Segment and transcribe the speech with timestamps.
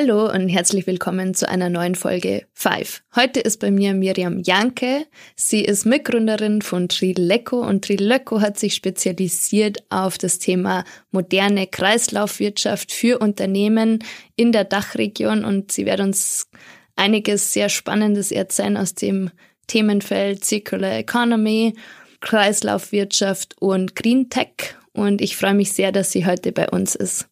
[0.00, 3.02] Hallo und herzlich willkommen zu einer neuen Folge 5.
[3.16, 5.06] Heute ist bei mir Miriam Janke.
[5.34, 12.92] Sie ist Mitgründerin von Trileco und Trileco hat sich spezialisiert auf das Thema moderne Kreislaufwirtschaft
[12.92, 13.98] für Unternehmen
[14.36, 16.48] in der Dachregion und sie wird uns
[16.94, 19.32] einiges sehr Spannendes erzählen aus dem
[19.66, 21.74] Themenfeld Circular Economy,
[22.20, 27.28] Kreislaufwirtschaft und Green Tech und ich freue mich sehr, dass sie heute bei uns ist.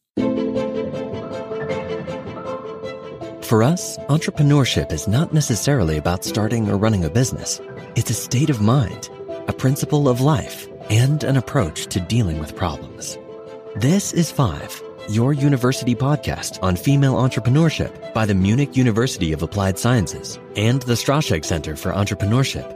[3.46, 7.60] For us, entrepreneurship is not necessarily about starting or running a business.
[7.94, 9.08] It's a state of mind,
[9.46, 13.16] a principle of life, and an approach to dealing with problems.
[13.76, 19.78] This is Five, your university podcast on female entrepreneurship by the Munich University of Applied
[19.78, 22.66] Sciences and the Straschek Center for Entrepreneurship.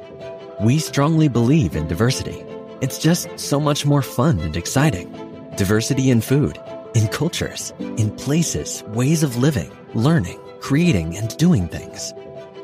[0.61, 2.45] We strongly believe in diversity.
[2.81, 5.11] It's just so much more fun and exciting.
[5.57, 6.61] Diversity in food,
[6.95, 12.15] in cultures, in places, ways of living, learning creating and doing things.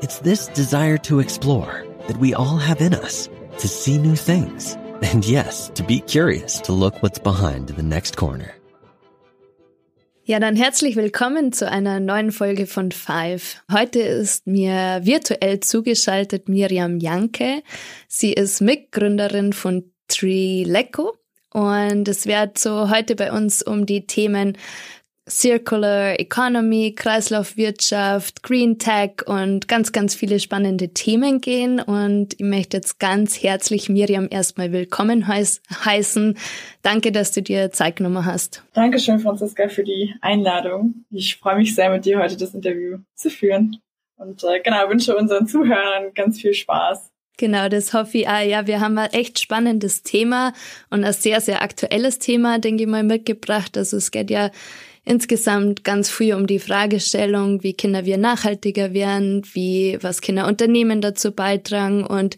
[0.03, 4.77] It's this desire to explore that we all have in us to see new things.
[5.03, 8.53] And yes, to be curious to look what's behind the next corner.
[10.29, 13.63] Ja, dann herzlich willkommen zu einer neuen Folge von Five.
[13.71, 17.63] Heute ist mir virtuell zugeschaltet Miriam Janke.
[18.09, 21.17] Sie ist Mitgründerin von Trileco
[21.53, 24.59] und es wird so heute bei uns um die Themen
[25.29, 31.81] Circular Economy, Kreislaufwirtschaft, Green Tech und ganz, ganz viele spannende Themen gehen.
[31.81, 36.39] Und ich möchte jetzt ganz herzlich Miriam erstmal willkommen heiß heißen.
[36.83, 38.63] Danke, dass du dir Zeit genommen hast.
[38.75, 41.05] Dankeschön, Franziska, für die Einladung.
[41.11, 43.79] Ich freue mich sehr, mit dir heute das Interview zu führen.
[44.19, 47.11] Und äh, genau, wünsche unseren Zuhörern ganz viel Spaß.
[47.37, 48.41] Genau, das hoffe ich auch.
[48.41, 50.55] Ja, wir haben ein echt spannendes Thema
[50.89, 53.77] und ein sehr, sehr aktuelles Thema, denke ich mal, mitgebracht.
[53.77, 54.51] Also es geht ja
[55.07, 61.33] insgesamt ganz früh um die Fragestellung, wie Kinder wir nachhaltiger werden, wie was Kinderunternehmen dazu
[61.33, 62.37] beitragen und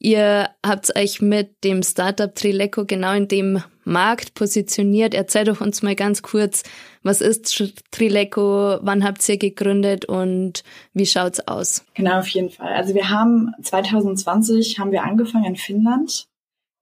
[0.00, 5.12] Ihr habt euch mit dem Startup Trileco genau in dem Markt positioniert.
[5.12, 6.62] Erzähl doch uns mal ganz kurz,
[7.02, 10.62] was ist Trileco, wann habt ihr gegründet und
[10.94, 11.84] wie schaut's aus?
[11.94, 12.72] Genau, auf jeden Fall.
[12.74, 16.27] Also wir haben 2020 haben wir angefangen in Finnland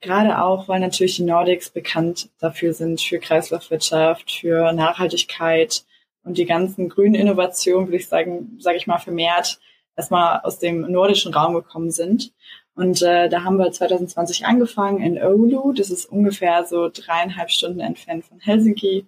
[0.07, 5.85] Gerade auch, weil natürlich die Nordics bekannt dafür sind, für Kreislaufwirtschaft, für Nachhaltigkeit
[6.23, 9.59] und die ganzen grünen Innovationen, würde ich sagen, sage ich mal, vermehrt
[9.97, 12.33] erstmal aus dem nordischen Raum gekommen sind.
[12.77, 15.73] Und äh, da haben wir 2020 angefangen in Oulu.
[15.73, 19.07] Das ist ungefähr so dreieinhalb Stunden entfernt von Helsinki.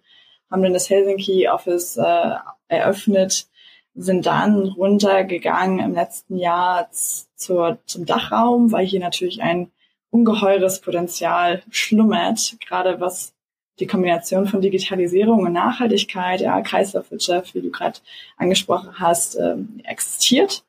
[0.50, 2.30] Haben dann das Helsinki Office äh,
[2.66, 3.46] eröffnet,
[3.94, 9.70] sind dann runtergegangen im letzten Jahr zur, zum Dachraum, weil hier natürlich ein
[10.10, 13.34] ungeheures Potenzial schlummert, gerade was
[13.78, 18.00] die Kombination von Digitalisierung und Nachhaltigkeit, ja, Kreislaufwirtschaft, wie du gerade
[18.36, 20.64] angesprochen hast, äh, existiert.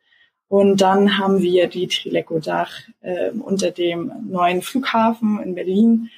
[0.47, 6.09] Und dann haben wir die Trileco-Dach äh, unter dem neuen Flughafen in Berlin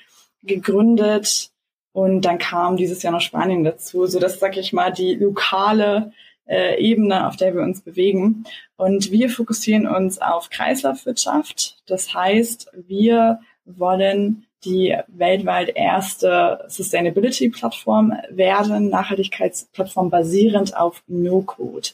[0.44, 1.52] gegründet.
[1.94, 6.14] Und dann kam dieses Jahr noch Spanien dazu, so dass, sag ich mal, die lokale
[6.48, 8.44] äh, Ebene, auf der wir uns bewegen.
[8.78, 11.78] Und wir fokussieren uns auf Kreislaufwirtschaft.
[11.88, 21.90] Das heißt, wir wollen die weltweit erste Sustainability-Plattform werden, Nachhaltigkeitsplattform basierend auf No-Code.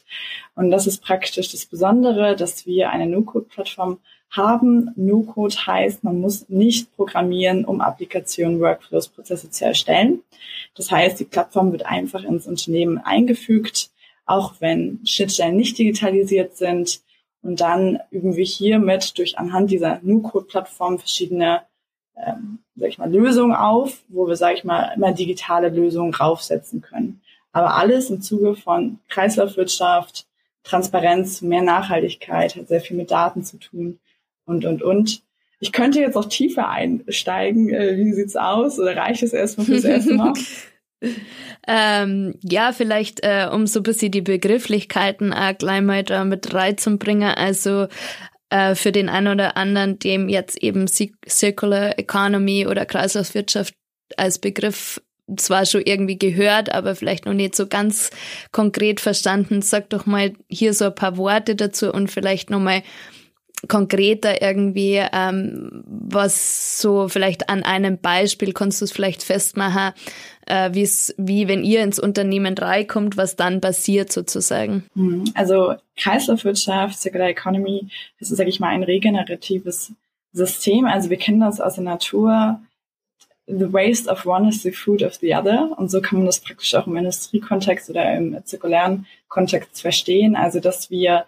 [0.54, 3.98] Und das ist praktisch das Besondere, dass wir eine No-Code-Plattform
[4.30, 4.90] haben.
[4.96, 10.22] No-Code heißt, man muss nicht programmieren, um Applikationen, Workflows, Prozesse zu erstellen.
[10.74, 13.90] Das heißt, die Plattform wird einfach ins Unternehmen eingefügt
[14.28, 17.00] auch wenn Schnittstellen nicht digitalisiert sind.
[17.42, 21.62] Und dann üben wir hiermit durch anhand dieser NuCode-Plattform verschiedene,
[22.16, 26.82] ähm, sag ich mal, Lösungen auf, wo wir, sag ich mal, immer digitale Lösungen draufsetzen
[26.82, 27.22] können.
[27.52, 30.26] Aber alles im Zuge von Kreislaufwirtschaft,
[30.62, 33.98] Transparenz, mehr Nachhaltigkeit, hat sehr viel mit Daten zu tun
[34.44, 35.22] und, und, und.
[35.60, 37.70] Ich könnte jetzt auch tiefer einsteigen.
[37.70, 38.78] Äh, wie sieht's aus?
[38.78, 40.34] Oder reicht es erstmal fürs erste Mal?
[41.66, 46.52] Ähm, ja, vielleicht, äh, um so ein bisschen die Begrifflichkeiten auch gleich mal da mit
[46.52, 47.30] reinzubringen.
[47.30, 47.88] Also
[48.50, 53.74] äh, für den einen oder anderen, dem jetzt eben Circular Economy oder Kreislaufwirtschaft
[54.16, 55.00] als Begriff
[55.36, 58.10] zwar schon irgendwie gehört, aber vielleicht noch nicht so ganz
[58.50, 59.60] konkret verstanden.
[59.60, 62.82] Sag doch mal hier so ein paar Worte dazu und vielleicht nochmal
[63.66, 69.92] konkreter irgendwie, ähm, was so vielleicht an einem Beispiel kannst du es vielleicht festmachen,
[70.46, 74.84] äh, wie es, wie wenn ihr ins Unternehmen reinkommt, was dann passiert sozusagen?
[74.94, 77.88] Hm, also Kreislaufwirtschaft, Circular Economy,
[78.20, 79.92] das ist, sage ich mal, ein regeneratives
[80.32, 80.86] System.
[80.86, 82.60] Also wir kennen das aus der Natur.
[83.48, 85.70] the waste of one is the food of the other.
[85.78, 90.36] Und so kann man das praktisch auch im Industriekontext oder im zirkulären Kontext verstehen.
[90.36, 91.24] Also, dass wir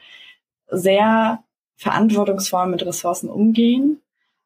[0.71, 1.43] sehr
[1.81, 4.03] verantwortungsvoll mit Ressourcen umgehen,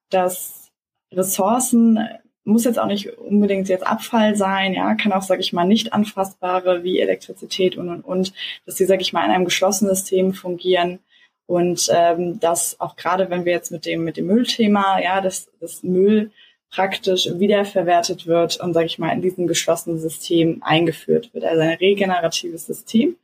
[0.09, 0.71] dass
[1.13, 1.99] Ressourcen
[2.45, 5.93] muss jetzt auch nicht unbedingt jetzt Abfall sein, ja, kann auch, sage ich mal, nicht
[5.93, 8.33] anfassbare wie Elektrizität und und und,
[8.67, 11.01] dass die, sage ich mal, in einem geschlossenen System fungieren.
[11.47, 15.51] Und ähm, dass auch gerade, wenn wir jetzt mit dem mit dem Müllthema, ja, dass
[15.61, 16.31] das Müll
[16.71, 21.79] praktisch wiederverwertet wird und, sage ich mal, in diesem geschlossenen System eingeführt wird, also ein
[21.79, 23.17] regeneratives System.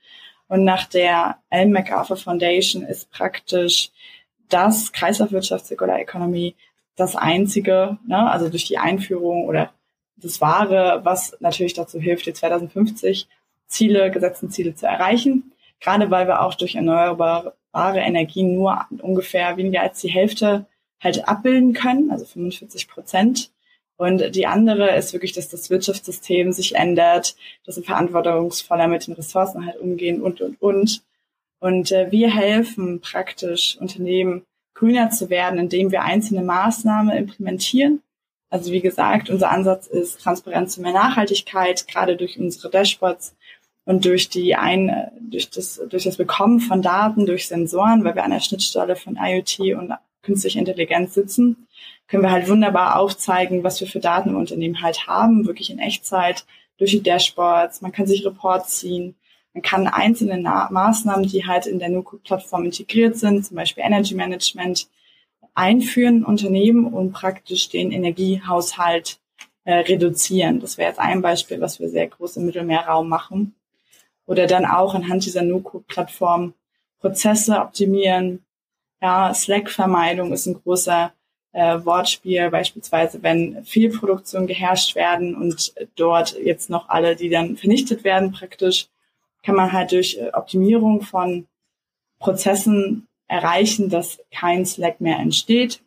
[0.51, 3.93] Und nach der Ellen MacArthur Foundation ist praktisch
[4.49, 6.57] das Kreislaufwirtschaft Circular Economy
[6.97, 9.73] das einzige, ne, also durch die Einführung oder
[10.17, 13.29] das Wahre, was natürlich dazu hilft, die 2050
[13.69, 15.53] Ziele, gesetzten Ziele zu erreichen.
[15.79, 17.55] Gerade weil wir auch durch erneuerbare
[18.01, 20.67] Energien nur ungefähr weniger als die Hälfte
[21.01, 23.53] halt abbilden können, also 45 Prozent.
[24.01, 27.37] Und die andere ist wirklich, dass das Wirtschaftssystem sich ändert,
[27.67, 31.03] dass wir verantwortungsvoller mit den Ressourcen halt umgehen und, und, und.
[31.59, 38.01] Und äh, wir helfen praktisch Unternehmen grüner zu werden, indem wir einzelne Maßnahmen implementieren.
[38.49, 43.37] Also wie gesagt, unser Ansatz ist Transparenz und mehr Nachhaltigkeit, gerade durch unsere Dashboards
[43.85, 48.25] und durch die ein, durch das, durch das Bekommen von Daten, durch Sensoren, weil wir
[48.25, 49.93] an der Schnittstelle von IoT und
[50.23, 51.67] künstlicher Intelligenz sitzen,
[52.11, 55.79] können wir halt wunderbar aufzeigen, was wir für Daten im Unternehmen halt haben, wirklich in
[55.79, 56.45] Echtzeit,
[56.77, 57.83] durch die Dashboards.
[57.83, 59.15] Man kann sich Reports ziehen.
[59.55, 64.15] Man kann einzelne Na Maßnahmen, die halt in der Nuku-Plattform integriert sind, zum Beispiel Energy
[64.15, 64.89] Management,
[65.55, 69.21] einführen, Unternehmen und praktisch den Energiehaushalt
[69.65, 70.61] äh, reduzieren.
[70.61, 73.55] Das wäre jetzt ein Beispiel, was wir sehr groß im Mittelmeerraum machen.
[74.27, 76.55] Oder dann auch anhand dieser Nuku-Plattform
[77.01, 78.45] Prozesse optimieren.
[79.01, 81.13] Ja, Slack-Vermeidung ist ein großer
[81.53, 88.05] äh, Wortspiel, beispielsweise wenn Fehlproduktion geherrscht werden und dort jetzt noch alle, die dann vernichtet
[88.05, 88.89] werden praktisch,
[89.43, 91.47] kann man halt durch äh, Optimierung von
[92.19, 95.81] Prozessen erreichen, dass kein Slack mehr entsteht.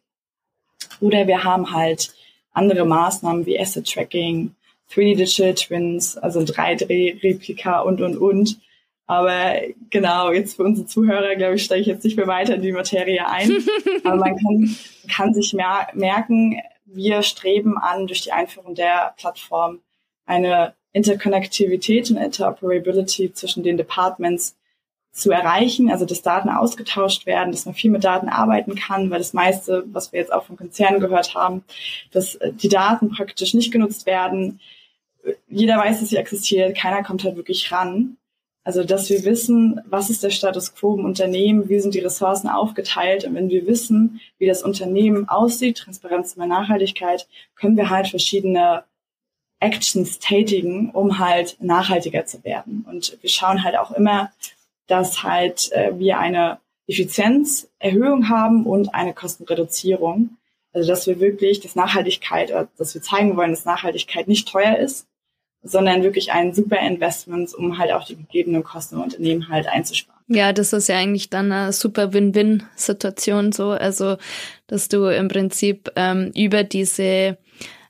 [1.00, 2.13] Oder wir haben halt
[2.51, 4.56] andere Maßnahmen wie Asset Tracking,
[4.92, 8.60] 3D Digital Twins, also 3D-Replika und, und, und.
[9.05, 9.55] Aber
[9.89, 12.71] genau, jetzt für unsere Zuhörer, glaube ich, steige ich jetzt nicht mehr weiter in die
[12.71, 13.51] Materie ein.
[14.03, 14.75] Aber man kann,
[15.13, 19.79] kann sich mer merken, wir streben an, durch die Einführung der Plattform
[20.25, 24.55] eine Interkonnektivität und Interoperability zwischen den Departments
[25.11, 29.19] zu erreichen, also dass Daten ausgetauscht werden, dass man viel mit Daten arbeiten kann, weil
[29.19, 31.63] das meiste, was wir jetzt auch von Konzernen gehört haben,
[32.11, 34.59] dass äh, die Daten praktisch nicht genutzt werden.
[35.47, 38.17] Jeder weiß, dass sie existiert, keiner kommt halt wirklich ran.
[38.65, 42.48] Also, dass wir wissen, was ist der Status quo im Unternehmen, wie sind die Ressourcen
[42.48, 48.07] aufgeteilt und wenn wir wissen, wie das Unternehmen aussieht, Transparenz und Nachhaltigkeit, können wir halt
[48.07, 48.86] verschiedene
[49.60, 52.86] Actions tätigen, um halt nachhaltiger zu werden.
[52.88, 54.31] Und wir schauen halt auch immer,
[54.88, 60.38] dass halt äh, wir eine Effizienzerhöhung haben und eine Kostenreduzierung.
[60.74, 64.77] Also dass wir wirklich, dass Nachhaltigkeit, äh, dass wir zeigen wollen, dass Nachhaltigkeit nicht teuer
[64.77, 65.07] ist,
[65.63, 70.21] sondern wirklich ein super Investment, um halt auch die gegebenen Kosten im Unternehmen halt einzusparen.
[70.27, 73.69] Ja, das ist ja eigentlich dann eine super Win-Win-Situation so.
[73.69, 74.18] Also,
[74.68, 77.38] dass du im Prinzip ähm, über diese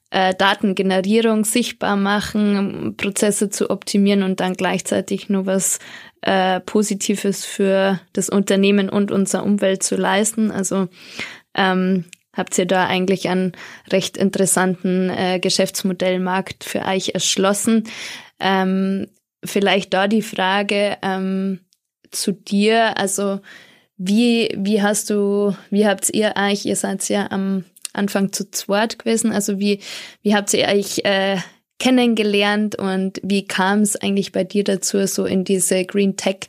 [0.10, 5.80] äh, Datengenerierung sichtbar machen, Prozesse zu optimieren und dann gleichzeitig nur was
[6.22, 10.52] äh, Positives für das Unternehmen und unsere Umwelt zu leisten.
[10.52, 10.88] Also
[11.56, 13.54] ähm, habt ihr da eigentlich einen
[13.92, 17.84] recht interessanten äh, Geschäftsmodellmarkt für euch erschlossen.
[18.40, 19.08] Ähm,
[19.46, 21.60] vielleicht da die Frage ähm,
[22.12, 23.40] zu dir, also
[23.98, 27.64] wie, wie hast du, wie habt ihr euch, ihr seid ja am
[27.94, 29.32] Anfang zu zweit gewesen.
[29.32, 29.80] Also wie,
[30.24, 31.38] wie habt ihr euch äh,
[31.80, 36.48] kennengelernt und wie kam es eigentlich bei dir dazu, so in diese Green Tech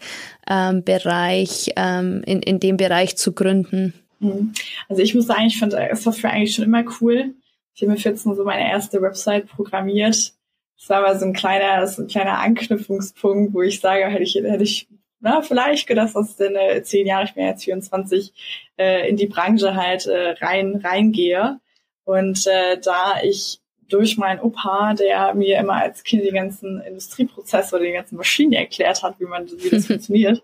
[0.49, 3.95] ähm, Bereich, ähm, in, in dem Bereich zu gründen?
[4.25, 4.53] Mhm.
[4.89, 7.35] Also ich muss sagen, ich fand Software eigentlich schon immer cool.
[7.75, 10.33] Ich habe mir 14 so meine erste Website programmiert.
[10.79, 14.35] Das war aber so ein kleiner, ist ein kleiner Anknüpfungspunkt, wo ich sage, hätte ich,
[14.35, 14.89] hätte ich
[15.21, 18.33] na, vielleicht gedacht, dass in äh, zehn Jahre, ich bin jetzt 24,
[18.77, 21.61] äh, in die Branche halt äh, rein reingehe.
[22.05, 27.75] Und äh, da ich durch meinen Opa, der mir immer als Kind die ganzen Industrieprozesse
[27.75, 30.43] oder die ganzen Maschinen erklärt hat, wie man wie das funktioniert,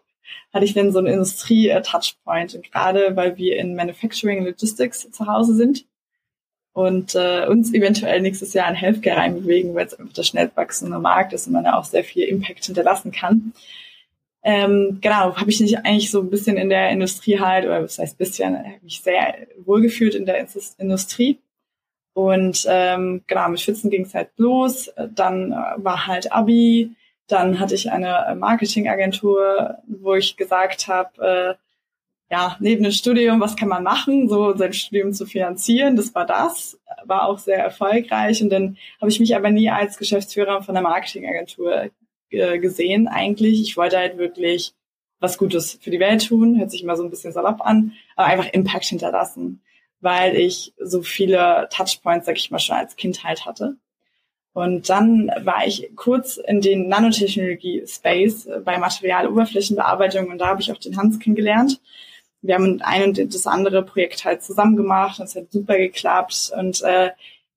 [0.53, 2.55] hatte ich dann so einen Industrie-Touchpoint.
[2.55, 5.87] Und gerade weil wir in Manufacturing Logistics zu Hause sind
[6.73, 10.99] und äh, uns eventuell nächstes Jahr in Healthcare reinbewegen, weil es einfach der schnell wachsende
[10.99, 13.53] Markt ist und man da auch sehr viel Impact hinterlassen kann,
[14.43, 17.99] ähm, genau, habe ich nicht eigentlich so ein bisschen in der Industrie halt, oder was
[17.99, 20.47] heißt bisschen, habe mich sehr wohlgefühlt in der
[20.79, 21.39] Industrie.
[22.15, 24.91] Und ähm, genau, mit 14 ging es halt los.
[25.15, 26.93] Dann äh, war halt Abi.
[27.31, 33.57] Dann hatte ich eine Marketingagentur, wo ich gesagt habe, äh, ja, neben dem Studium, was
[33.57, 35.97] kann man machen, so sein Studium zu finanzieren.
[35.97, 38.43] Das war das, war auch sehr erfolgreich.
[38.43, 41.91] Und dann habe ich mich aber nie als Geschäftsführer von einer Marketingagentur
[42.31, 43.61] äh, gesehen eigentlich.
[43.61, 44.75] Ich wollte halt wirklich
[45.19, 48.29] was Gutes für die Welt tun, hört sich immer so ein bisschen salopp an, aber
[48.29, 49.61] einfach Impact hinterlassen,
[50.01, 53.77] weil ich so viele Touchpoints, sag ich mal, schon als Kind halt hatte.
[54.53, 60.79] Und dann war ich kurz in den Nanotechnologie-Space bei Materialoberflächenbearbeitung und da habe ich auch
[60.79, 61.81] den Hans kennengelernt.
[62.43, 66.53] Wir haben ein und das andere Projekt halt zusammen gemacht und es hat super geklappt
[66.59, 67.11] und äh,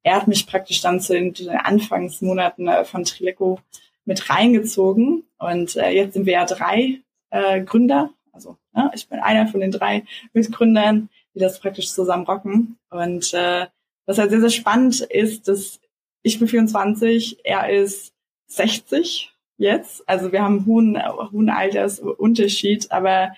[0.04, 3.60] er hat mich praktisch dann zu den, den Anfangsmonaten äh, von Trileco
[4.06, 7.00] mit reingezogen und äh, jetzt sind wir ja drei
[7.32, 12.26] äh, Gründer, also ja, ich bin einer von den drei Mitgründern, die das praktisch zusammen
[12.26, 12.78] rocken.
[12.90, 13.68] Und äh,
[14.06, 15.80] was halt sehr, sehr spannend ist, dass
[16.24, 18.14] ich bin 24, er ist
[18.48, 20.08] 60 jetzt.
[20.08, 20.98] Also wir haben hohen,
[21.32, 23.34] hohen Altersunterschied, aber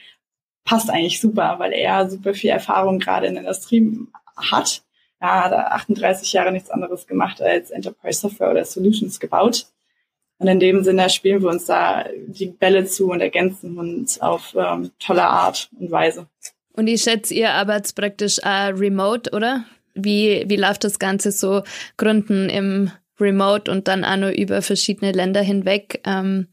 [0.64, 4.00] passt eigentlich super, weil er super viel Erfahrung gerade in der Industrie
[4.36, 4.84] hat.
[5.20, 9.68] Er hat 38 Jahre nichts anderes gemacht als Enterprise Software oder Solutions gebaut.
[10.38, 14.54] Und in dem Sinne spielen wir uns da die Bälle zu und ergänzen uns auf
[14.56, 16.28] ähm, tolle Art und Weise.
[16.74, 19.64] Und ich schätze, ihr arbeitet praktisch äh, remote, oder?
[19.96, 21.64] Wie, wie läuft das Ganze so?
[21.98, 26.02] Gründen im Remote und dann auch nur über verschiedene Länder hinweg.
[26.06, 26.48] Ähm,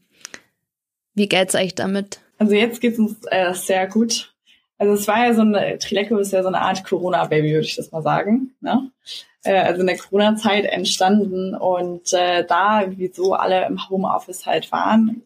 [1.13, 2.21] wie geht's euch damit?
[2.39, 4.33] Also jetzt geht's uns äh, sehr gut.
[4.77, 7.75] Also es war ja so eine, Trileco ist ja so eine Art Corona-Baby, würde ich
[7.75, 8.53] das mal sagen.
[8.59, 8.91] Ne?
[9.43, 14.71] Äh, also in der Corona-Zeit entstanden und äh, da, wie so alle im Homeoffice halt
[14.71, 15.21] waren,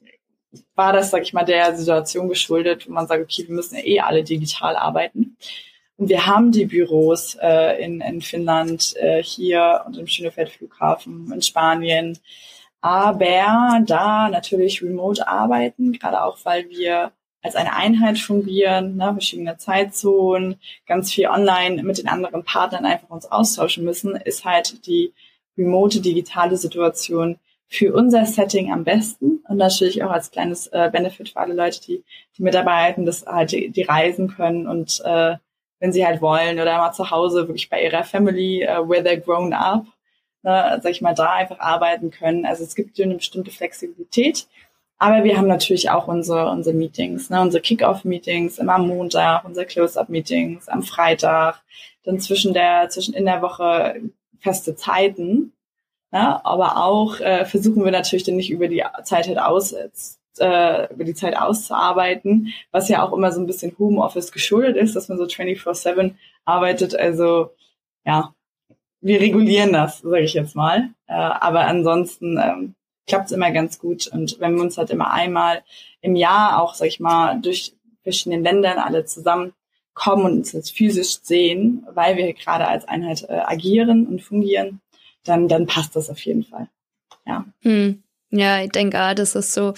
[0.76, 3.84] war das, sag ich mal, der Situation geschuldet, wo man sagt, okay, wir müssen ja
[3.84, 5.38] eh alle digital arbeiten.
[5.98, 11.32] Und wir haben die Büros äh, in, in Finnland, äh, hier und im Schönefeld Flughafen,
[11.34, 12.20] in Spanien,
[12.82, 17.12] aber da natürlich remote arbeiten, gerade auch, weil wir
[17.42, 23.10] als eine Einheit fungieren, ne, verschiedene Zeitzonen, ganz viel online mit den anderen Partnern einfach
[23.10, 25.14] uns austauschen müssen, ist halt die
[25.58, 31.30] remote digitale Situation für unser Setting am besten und natürlich auch als kleines äh, Benefit
[31.30, 32.04] für alle Leute, die,
[32.38, 35.36] die mitarbeiten, dass halt die, die reisen können und äh,
[35.80, 39.20] wenn sie halt wollen oder mal zu Hause wirklich bei ihrer Family, uh, where they're
[39.20, 39.86] grown up,
[40.44, 42.46] ne, sag ich mal, da einfach arbeiten können.
[42.46, 44.48] Also es gibt eine bestimmte Flexibilität.
[45.00, 49.68] Aber wir haben natürlich auch unsere, unsere Meetings, ne, unsere Kick-Off-Meetings immer am Montag, unsere
[49.68, 51.62] Close-Up-Meetings am Freitag,
[52.04, 54.02] dann zwischen der, zwischen in der Woche
[54.40, 55.54] feste Zeiten.
[56.12, 59.76] Ne, aber auch äh, versuchen wir natürlich dann nicht über die Zeit halt aus,
[60.40, 64.96] äh, über die Zeit auszuarbeiten, was ja auch immer so ein bisschen Homeoffice geschuldet ist,
[64.96, 66.16] dass man so 24-7
[66.46, 66.96] arbeitet.
[66.96, 67.52] Also
[68.06, 68.34] ja,
[69.02, 70.90] wir regulieren das, sage ich jetzt mal.
[71.08, 72.76] Äh, aber ansonsten ähm,
[73.08, 74.08] klappt es immer ganz gut.
[74.08, 75.64] Und wenn wir uns halt immer einmal
[76.02, 79.54] im Jahr auch, sag ich mal, durch verschiedene Ländern alle zusammen
[79.94, 84.80] kommen und uns jetzt physisch sehen, weil wir gerade als Einheit äh, agieren und fungieren,
[85.24, 86.70] dann, dann passt das auf jeden Fall.
[87.26, 87.46] Ja.
[87.62, 88.04] Hm.
[88.30, 89.74] Ja, ich denke auch, das ist so,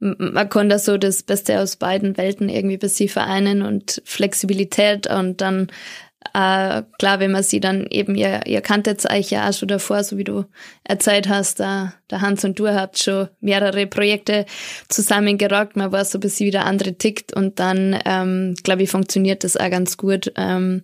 [0.00, 5.40] man das so das Beste aus beiden Welten irgendwie bis sie vereinen und Flexibilität und
[5.40, 5.68] dann
[6.34, 10.02] äh, klar, wenn man sie dann eben, ihr, ihr kanntet euch ja auch schon davor,
[10.04, 10.44] so wie du
[10.84, 14.44] erzählt hast, da, der Hans und du habt schon mehrere Projekte
[14.88, 18.90] zusammengerockt, man weiß so ein bisschen, wie der andere tickt und dann, ähm, glaube ich,
[18.90, 20.82] funktioniert das auch ganz gut, ähm,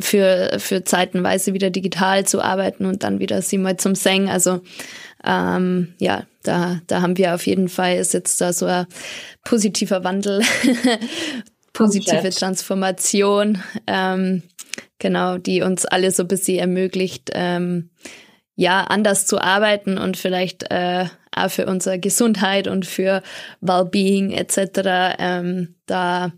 [0.00, 4.28] für, für zeitenweise wieder digital zu arbeiten und dann wieder sie mal zum Singen.
[4.28, 4.60] Also
[5.24, 8.86] ähm, ja, da, da haben wir auf jeden Fall, ist jetzt da so ein
[9.44, 10.42] positiver Wandel
[11.72, 12.30] positive.
[12.30, 14.42] Transformation, ähm,
[14.98, 17.90] genau, die uns alle so ein bisschen ermöglicht, ähm,
[18.56, 23.22] ja, anders zu arbeiten und vielleicht äh, auch für unsere Gesundheit und für
[23.60, 25.16] Wellbeing etc.
[25.18, 26.32] Ähm, da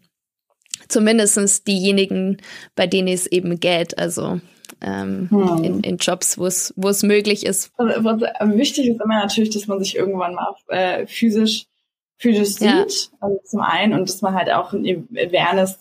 [0.89, 2.39] zumindestens diejenigen,
[2.75, 4.41] bei denen es eben geht, also
[4.81, 5.65] ähm, hm.
[5.65, 7.73] in, in Jobs, wo es wo es möglich ist.
[7.77, 8.21] Also, was
[8.57, 11.67] wichtig ist immer natürlich, dass man sich irgendwann mal äh, physisch
[12.19, 12.87] für das ja.
[12.89, 15.79] sieht, also zum einen, und dass man halt auch ein Awareness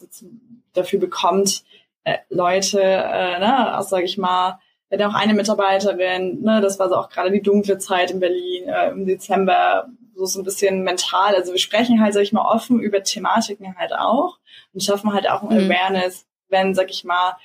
[0.74, 1.64] dafür bekommt,
[2.04, 4.60] äh, Leute, äh, ne, auch sage ich mal,
[4.90, 8.20] wir hatten auch eine Mitarbeiterin, ne, das war so auch gerade die dunkle Zeit in
[8.20, 11.36] Berlin äh, im Dezember, so, so ein bisschen mental.
[11.36, 14.38] Also wir sprechen halt, sag ich mal, offen über Thematiken halt auch
[14.74, 15.72] und schaffen halt auch ein mhm.
[15.72, 17.36] Awareness, wenn, sag ich mal,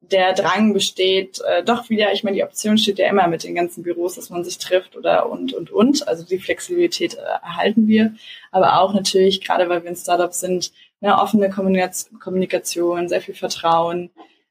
[0.00, 3.54] der Drang besteht, äh, doch wieder, ich meine, die Option steht ja immer mit den
[3.54, 6.06] ganzen Büros, dass man sich trifft oder und, und, und.
[6.08, 8.14] Also die Flexibilität äh, erhalten wir.
[8.50, 14.10] Aber auch natürlich, gerade weil wir ein Startup sind, eine offene Kommunikation, sehr viel Vertrauen.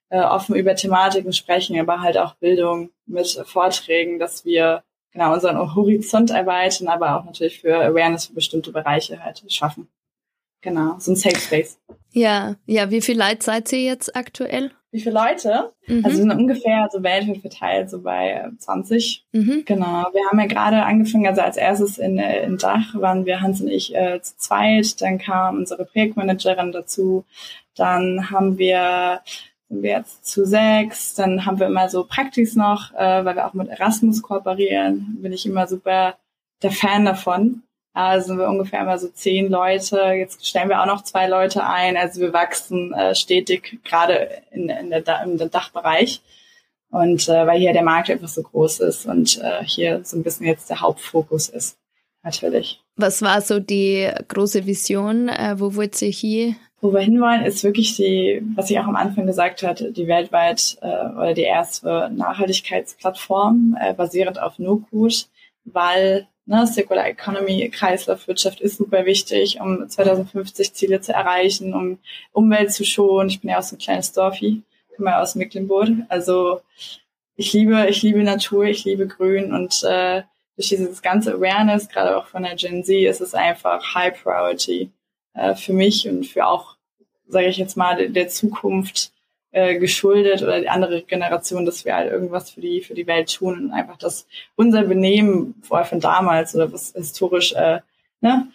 [0.09, 5.75] äh, offen über Thematiken sprechen, aber halt auch Bildung mit Vorträgen, dass wir genau unseren
[5.75, 9.89] Horizont erweitern, aber auch natürlich für Awareness für bestimmte Bereiche halt schaffen.
[10.61, 11.79] Genau, so ein Safe Space.
[12.11, 14.71] Ja, ja, wie viele Leute seid ihr jetzt aktuell?
[14.91, 15.73] Wie viele Leute?
[15.85, 16.05] Mhm.
[16.05, 19.25] Also sind ungefähr so weltweit verteilt, so bei 20.
[19.33, 19.63] Mhm.
[19.65, 20.07] Genau.
[20.13, 23.61] Wir haben ja gerade angefangen, also als erstes in, äh, in Dach waren wir, Hans
[23.61, 24.99] und ich, äh, zu zweit.
[25.01, 27.25] Dann kam unsere Projektmanagerin dazu.
[27.75, 29.21] Dann haben wir
[29.69, 31.13] sind wir jetzt zu sechs.
[31.15, 35.17] Dann haben wir immer so Praktis noch, äh, weil wir auch mit Erasmus kooperieren.
[35.21, 36.15] Bin ich immer super
[36.63, 37.63] der Fan davon.
[37.97, 39.97] Also sind wir ungefähr immer so zehn Leute.
[40.15, 41.97] Jetzt stellen wir auch noch zwei Leute ein.
[41.97, 46.21] Also wir wachsen äh, stetig, gerade in, in der, im Dachbereich.
[46.91, 50.21] Und äh, weil hier der Markt einfach so groß ist und äh, hier so ein
[50.21, 51.79] bisschen jetzt der Hauptfokus ist,
[52.21, 52.79] natürlich.
[52.95, 55.27] Was war so die große Vision?
[55.27, 58.95] Äh, wo wollt ihr hier wo wir hinwollen, ist wirklich die, was ich auch am
[58.95, 65.15] Anfang gesagt hatte, die weltweit äh, oder die erste Nachhaltigkeitsplattform äh, basierend auf No-Code,
[65.65, 71.99] weil ne, Circular Economy, Kreislaufwirtschaft ist super wichtig, um 2050 Ziele zu erreichen, um
[72.31, 73.29] Umwelt zu schonen.
[73.29, 74.63] Ich bin ja auch so ein kleines Dorfi,
[74.97, 75.89] komme ja aus Mecklenburg.
[76.09, 76.61] Also
[77.35, 80.23] ich liebe, ich liebe Natur, ich liebe Grün und äh,
[80.55, 84.89] durch dieses ganze Awareness, gerade auch von der Gen Z, ist es einfach High Priority
[85.35, 86.75] äh, für mich und für auch,
[87.27, 89.11] sage ich jetzt mal, der Zukunft
[89.57, 93.33] äh, geschuldet oder die andere Generation, dass wir halt irgendwas für die für die Welt
[93.33, 97.79] tun und einfach, dass unser Benehmen vorher von damals oder was historisch äh,
[98.21, 98.47] ne,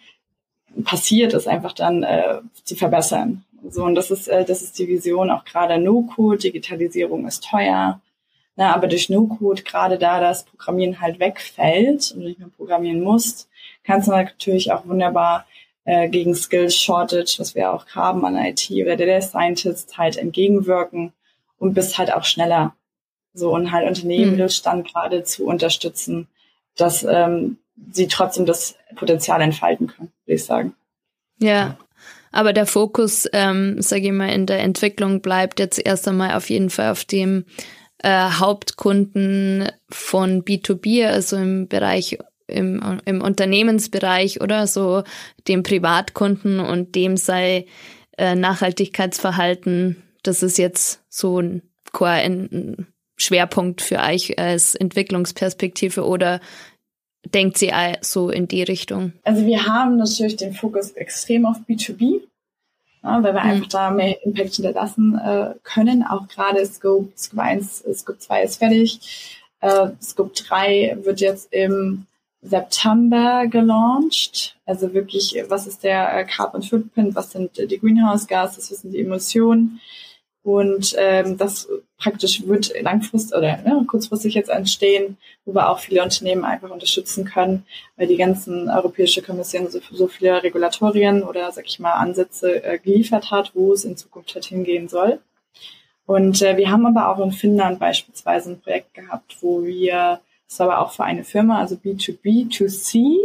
[0.84, 3.44] passiert ist, einfach dann äh, zu verbessern.
[3.68, 6.38] So und das ist äh, das ist die Vision auch gerade No-Code.
[6.38, 8.00] Digitalisierung ist teuer.
[8.54, 13.00] Na, aber durch No-Code, gerade da das Programmieren halt wegfällt und du nicht mehr programmieren
[13.00, 13.48] musst,
[13.82, 15.46] kannst du natürlich auch wunderbar
[15.84, 21.12] äh, gegen Skills Shortage, was wir auch haben an IT oder Data Scientist halt entgegenwirken
[21.58, 22.74] und bist halt auch schneller.
[23.34, 24.30] So und halt Unternehmen, mhm.
[24.32, 26.28] Mittelstand gerade zu unterstützen,
[26.76, 27.58] dass ähm,
[27.90, 30.74] sie trotzdem das Potenzial entfalten können, würde ich sagen.
[31.38, 31.78] Ja,
[32.30, 36.50] aber der Fokus, ähm, sage ich mal, in der Entwicklung bleibt jetzt erst einmal auf
[36.50, 37.44] jeden Fall auf dem
[37.98, 45.02] äh, Hauptkunden von B2B, also im Bereich im, im Unternehmensbereich oder so
[45.48, 47.66] dem Privatkunden und dem sei
[48.18, 51.62] äh, Nachhaltigkeitsverhalten, das ist jetzt so ein,
[52.00, 56.40] ein Schwerpunkt für euch als Entwicklungsperspektive oder
[57.24, 59.12] denkt sie so in die Richtung?
[59.22, 62.20] Also wir haben natürlich den Fokus extrem auf B2B,
[63.02, 63.50] ja, weil wir mhm.
[63.50, 66.04] einfach da mehr Impact hinterlassen äh, können.
[66.04, 69.40] Auch gerade Scope, Scope 1, Scope 2 ist fertig.
[69.60, 72.06] Äh, Scope 3 wird jetzt im
[72.42, 74.56] September gelauncht.
[74.66, 78.92] Also wirklich, was ist der äh, Carbon Footprint, was sind die Greenhouse Gases, was sind
[78.92, 79.80] die Emissionen.
[80.44, 86.02] Und ähm, das praktisch wird langfristig oder ne, kurzfristig jetzt entstehen, wo wir auch viele
[86.02, 87.64] Unternehmen einfach unterstützen können,
[87.96, 92.78] weil die ganzen Europäische Kommission so, so viele Regulatorien oder sag ich mal Ansätze äh,
[92.78, 95.20] geliefert hat, wo es in Zukunft halt hingehen soll.
[96.06, 100.20] Und äh, wir haben aber auch in Finnland beispielsweise ein Projekt gehabt, wo wir
[100.58, 103.16] war aber auch für eine Firma, also B2B2C,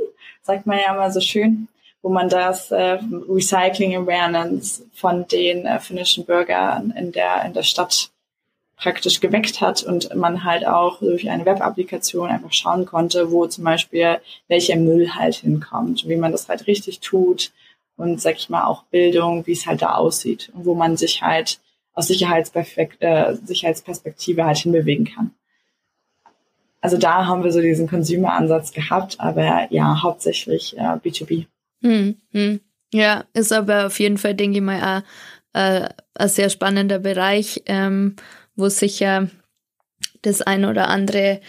[0.42, 1.68] sagt man ja immer so schön,
[2.02, 7.64] wo man das äh, Recycling Awareness von den äh, finnischen Bürgern in der, in der
[7.64, 8.12] Stadt
[8.78, 13.64] praktisch geweckt hat und man halt auch durch eine Web-Applikation einfach schauen konnte, wo zum
[13.64, 17.52] Beispiel welcher Müll halt hinkommt, wie man das halt richtig tut
[17.98, 21.24] und sag ich mal auch Bildung, wie es halt da aussieht und wo man sich
[21.24, 21.60] halt
[21.94, 25.32] aus äh, Sicherheitsperspektive halt hinbewegen kann
[26.82, 31.48] also da haben wir so diesen Consumer-Ansatz gehabt, aber ja, hauptsächlich äh, B2B.
[31.82, 32.60] Hm, hm.
[32.94, 35.04] Ja, ist aber auf jeden Fall, denke ich mal,
[35.54, 38.16] äh, ein sehr spannender Bereich, ähm,
[38.56, 39.30] wo sicher
[40.22, 41.42] das ein oder andere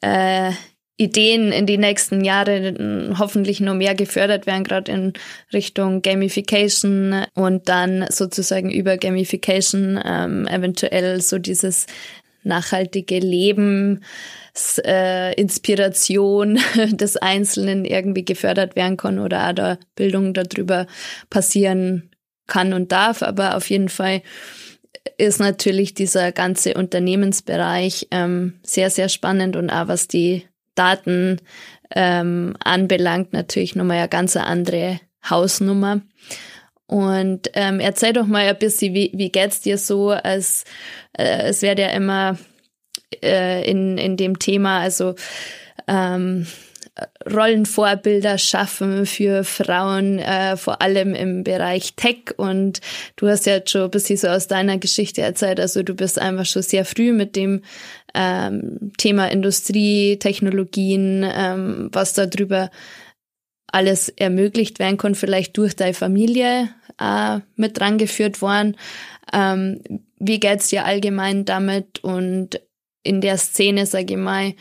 [0.00, 0.52] äh,
[0.98, 5.12] Ideen in die nächsten Jahre hoffentlich noch mehr gefördert werden, gerade in
[5.52, 11.86] Richtung Gamification und dann sozusagen über Gamification ähm, eventuell so dieses
[12.44, 14.04] nachhaltige Leben
[14.84, 16.58] äh, Inspiration
[16.92, 20.86] des Einzelnen irgendwie gefördert werden kann oder auch da Bildung darüber
[21.30, 22.10] passieren
[22.46, 23.22] kann und darf.
[23.22, 24.22] Aber auf jeden Fall
[25.18, 31.40] ist natürlich dieser ganze Unternehmensbereich ähm, sehr, sehr spannend und auch was die Daten
[31.94, 36.00] ähm, anbelangt, natürlich nochmal eine ganz andere Hausnummer.
[36.86, 40.64] Und ähm, erzähl doch mal ein bisschen, wie, wie geht's dir so, als
[41.18, 42.38] äh, es wird ja immer
[43.22, 45.14] äh, in, in dem Thema, also
[45.86, 46.46] ähm,
[47.30, 52.34] Rollenvorbilder schaffen für Frauen, äh, vor allem im Bereich Tech.
[52.38, 52.80] Und
[53.16, 56.18] du hast ja jetzt schon ein bisschen so aus deiner Geschichte erzählt, also du bist
[56.18, 57.62] einfach schon sehr früh mit dem
[58.14, 62.70] ähm, Thema Industrie, Technologien, ähm, was da drüber
[63.66, 68.76] alles ermöglicht werden kann, vielleicht durch deine Familie äh, mit dran geführt worden.
[69.34, 69.82] Ähm,
[70.18, 72.60] wie geht's dir allgemein damit und
[73.06, 74.54] in der Szene, sage ich mal,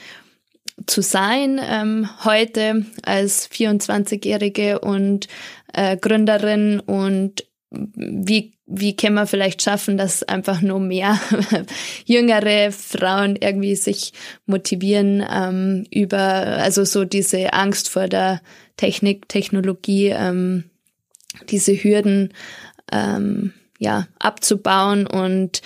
[0.85, 5.27] zu sein ähm, heute als 24-Jährige und
[5.73, 11.19] äh, Gründerin und wie, wie kann man vielleicht schaffen, dass einfach nur mehr
[12.05, 14.13] jüngere Frauen irgendwie sich
[14.45, 18.41] motivieren ähm, über, also so diese Angst vor der
[18.77, 20.65] Technik, Technologie, ähm,
[21.49, 22.33] diese Hürden
[22.91, 25.61] ähm, ja abzubauen und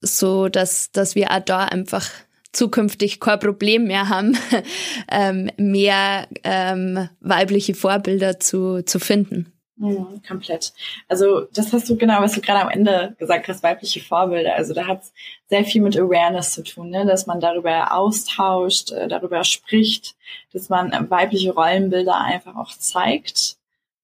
[0.00, 2.08] so, dass, dass wir auch da einfach
[2.52, 4.36] zukünftig kein Problem mehr haben,
[5.10, 9.52] ähm, mehr ähm, weibliche Vorbilder zu, zu finden.
[9.76, 10.72] Mhm, komplett.
[11.06, 14.56] Also das hast du genau, was du gerade am Ende gesagt hast, weibliche Vorbilder.
[14.56, 15.12] Also da hat es
[15.46, 17.06] sehr viel mit Awareness zu tun, ne?
[17.06, 20.16] dass man darüber austauscht, äh, darüber spricht,
[20.52, 23.57] dass man weibliche Rollenbilder einfach auch zeigt.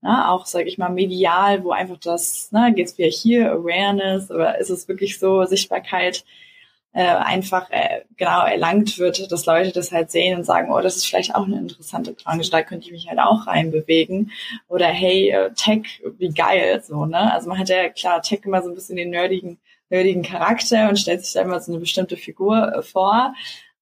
[0.04, 0.28] Ne?
[0.28, 4.70] Auch, sage ich mal, medial, wo einfach das, ne, geht's wieder hier, Awareness, oder ist
[4.70, 6.24] es wirklich so, Sichtbarkeit
[6.92, 10.96] äh, einfach äh, genau erlangt wird, dass Leute das halt sehen und sagen, oh, das
[10.96, 14.30] ist vielleicht auch eine interessante Branche, da könnte ich mich halt auch reinbewegen.
[14.68, 17.32] Oder hey, äh, Tech, wie geil, so, ne?
[17.32, 20.98] Also man hat ja klar Tech immer so ein bisschen den nerdigen, nerdigen Charakter und
[20.98, 23.34] stellt sich da immer so eine bestimmte Figur äh, vor.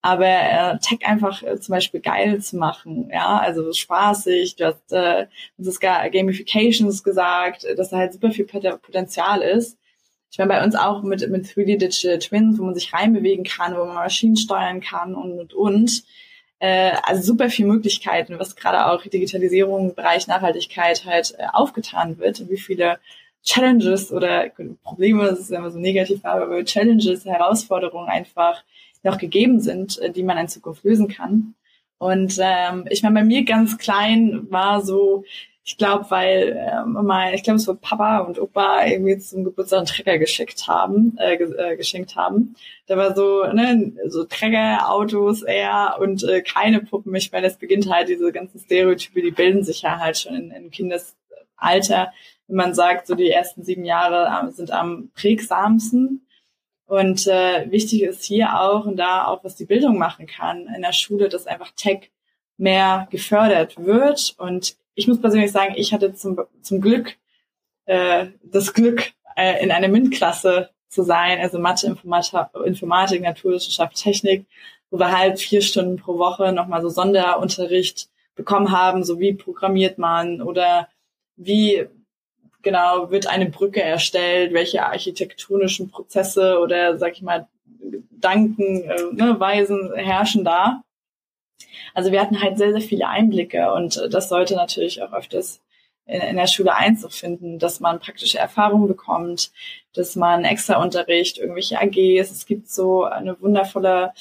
[0.02, 4.92] Aber äh, Tech einfach äh, zum Beispiel geil zu machen, ja, also spaßig, du hast
[4.92, 9.78] äh, das ist Gamifications gesagt, dass da halt super viel Potenzial ist.
[10.32, 13.76] Ich meine, bei uns auch mit, mit 3D Digital Twins, wo man sich reinbewegen kann,
[13.76, 16.02] wo man Maschinen steuern kann und, und, und.
[16.58, 22.18] Äh, also super viele Möglichkeiten, was gerade auch Digitalisierung im Bereich Nachhaltigkeit halt äh, aufgetan
[22.18, 22.98] wird und wie viele
[23.44, 24.50] Challenges oder
[24.82, 28.62] Probleme, das ist immer so negativ, aber Challenges, Herausforderungen einfach
[29.02, 31.54] noch gegeben sind, äh, die man in Zukunft lösen kann.
[31.98, 35.24] Und ähm, ich meine, bei mir ganz klein war so
[35.64, 39.78] ich glaube, weil äh, mal, ich glaube, es war Papa und Opa irgendwie zum Geburtstag
[39.78, 42.56] einen Trecker geschickt haben, äh, äh, geschenkt haben.
[42.86, 47.14] Da war so, ne, so Trecker, Autos eher und äh, keine Puppen.
[47.14, 50.50] Ich meine, es beginnt halt diese ganzen Stereotype, die bilden sich ja halt schon in,
[50.50, 52.12] in Kindesalter.
[52.48, 56.26] Wenn man sagt, so die ersten sieben Jahre sind am prägsamsten.
[56.92, 60.82] Und äh, wichtig ist hier auch und da auch, was die Bildung machen kann in
[60.82, 62.10] der Schule, dass einfach Tech
[62.58, 64.34] mehr gefördert wird.
[64.36, 67.16] Und ich muss persönlich sagen, ich hatte zum, zum Glück
[67.86, 74.44] äh, das Glück, äh, in einer MINT-Klasse zu sein, also Mathe, Informatik, Informatik, Naturwissenschaft, Technik,
[74.90, 79.96] wo wir halt vier Stunden pro Woche nochmal so Sonderunterricht bekommen haben, so wie programmiert
[79.96, 80.88] man oder
[81.36, 81.86] wie
[82.62, 87.48] genau wird eine Brücke erstellt, welche architektonischen Prozesse oder sag ich mal
[87.80, 90.82] Gedanken, äh, ne, Weisen herrschen da.
[91.94, 95.60] Also wir hatten halt sehr, sehr viele Einblicke und äh, das sollte natürlich auch öfters
[96.06, 99.52] in, in der Schule Einzug finden, dass man praktische Erfahrungen bekommt,
[99.94, 102.30] dass man extra Unterricht, irgendwelche AGs.
[102.30, 104.12] Es gibt so eine wundervolle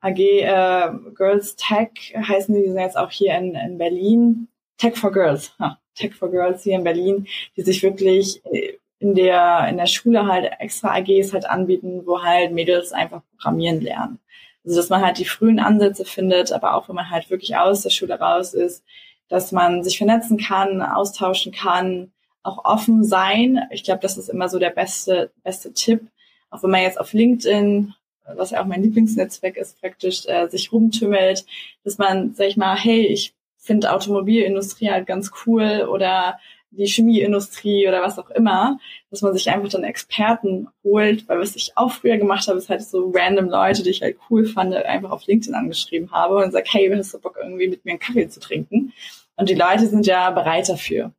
[0.00, 4.48] AG äh, Girls Tech, heißen die, die sind jetzt auch hier in, in Berlin.
[4.82, 9.14] Tech for Girls, ha, Tech for Girls hier in Berlin, die sich wirklich äh, in
[9.14, 14.18] der, in der Schule halt extra AGs halt anbieten, wo halt Mädels einfach programmieren lernen.
[14.64, 17.82] Also dass man halt die frühen Ansätze findet, aber auch wenn man halt wirklich aus
[17.82, 18.82] der Schule raus ist,
[19.28, 22.10] dass man sich vernetzen kann, austauschen kann,
[22.42, 23.60] auch offen sein.
[23.70, 26.08] Ich glaube, das ist immer so der beste, beste Tipp.
[26.50, 27.94] Auch wenn man jetzt auf LinkedIn,
[28.34, 31.46] was ja auch mein Lieblingsnetzwerk ist, praktisch äh, sich rumtümmelt,
[31.84, 36.38] dass man, sag ich mal, hey, ich finde Automobilindustrie halt ganz cool oder
[36.72, 38.78] die Chemieindustrie oder was auch immer,
[39.10, 42.70] dass man sich einfach dann Experten holt, weil was ich auch früher gemacht habe, ist
[42.70, 46.50] halt so random Leute, die ich halt cool fand, einfach auf LinkedIn angeschrieben habe und
[46.50, 48.92] sag, hey, hast du Bock irgendwie mit mir einen Kaffee zu trinken?
[49.36, 51.12] Und die Leute sind ja bereit dafür,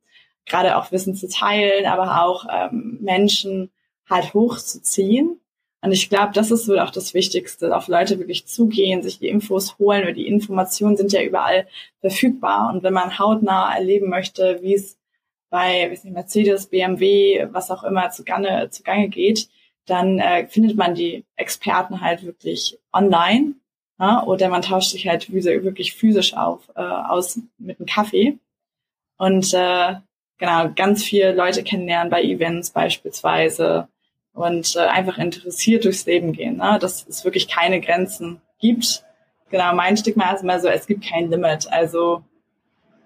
[0.44, 3.70] gerade auch Wissen zu teilen, aber auch ähm, Menschen
[4.10, 5.40] halt hochzuziehen.
[5.84, 9.28] Und ich glaube, das ist wohl auch das Wichtigste, auf Leute wirklich zugehen, sich die
[9.28, 11.66] Infos holen, weil die Informationen sind ja überall
[12.00, 12.72] verfügbar.
[12.72, 14.96] Und wenn man hautnah erleben möchte, wie es
[15.50, 19.50] bei weiß nicht, Mercedes, BMW, was auch immer zugange, zugange geht,
[19.84, 23.52] dann äh, findet man die Experten halt wirklich online
[24.00, 28.38] ja, oder man tauscht sich halt wirklich physisch auf, äh, aus mit einem Kaffee
[29.18, 29.96] und äh,
[30.38, 33.88] genau ganz viele Leute kennenlernen bei Events beispielsweise
[34.34, 36.78] und äh, einfach interessiert durchs Leben gehen, ne?
[36.80, 39.04] dass es wirklich keine Grenzen gibt
[39.54, 41.68] genau, mein Stigma ist immer so, es gibt kein Limit.
[41.70, 42.24] Also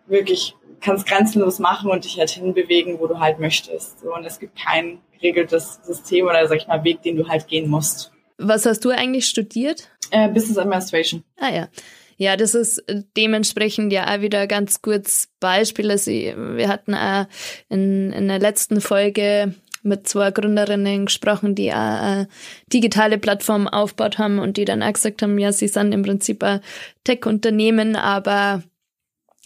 [0.07, 4.01] wirklich kannst grenzenlos machen und dich halt hinbewegen, wo du halt möchtest.
[4.01, 7.49] So, und es gibt kein geregeltes System oder sag ich mal Weg, den du halt
[7.49, 8.13] gehen musst.
[8.39, 9.91] Was hast du eigentlich studiert?
[10.11, 11.23] Äh, Business Administration.
[11.39, 11.69] Ah ja.
[12.17, 12.83] Ja, das ist
[13.17, 15.91] dementsprechend ja auch wieder ganz kurz Beispiel.
[15.91, 17.27] Also wir hatten auch
[17.69, 22.29] in, in der letzten Folge mit zwei Gründerinnen gesprochen, die eine
[22.73, 26.43] digitale Plattform aufgebaut haben und die dann auch gesagt haben, ja, sie sind im Prinzip
[26.43, 26.61] ein
[27.05, 28.63] Tech-Unternehmen, aber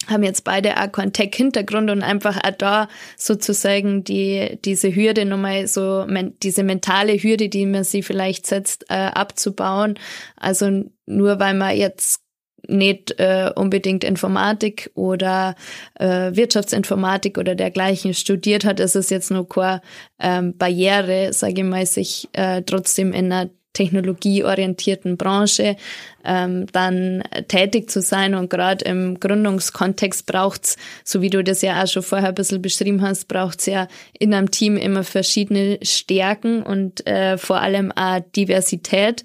[0.07, 5.67] haben jetzt beide auch keinen Tech-Hintergrund und einfach auch da sozusagen die, diese Hürde nochmal
[5.67, 6.05] so,
[6.41, 9.97] diese mentale Hürde, die man sie vielleicht setzt, äh, abzubauen.
[10.35, 12.22] Also nur weil man jetzt
[12.67, 15.55] nicht äh, unbedingt Informatik oder
[15.95, 19.81] äh, Wirtschaftsinformatik oder dergleichen studiert hat, ist es jetzt nur keine
[20.19, 25.75] ähm, Barriere, sage ich mal, sich äh, trotzdem in einer technologieorientierten Branche
[26.23, 28.35] ähm, dann tätig zu sein.
[28.35, 32.61] Und gerade im Gründungskontext braucht's, so wie du das ja auch schon vorher ein bisschen
[32.61, 38.21] beschrieben hast, braucht's ja in einem Team immer verschiedene Stärken und äh, vor allem auch
[38.35, 39.23] Diversität.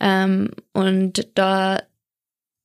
[0.00, 1.78] Ähm, und da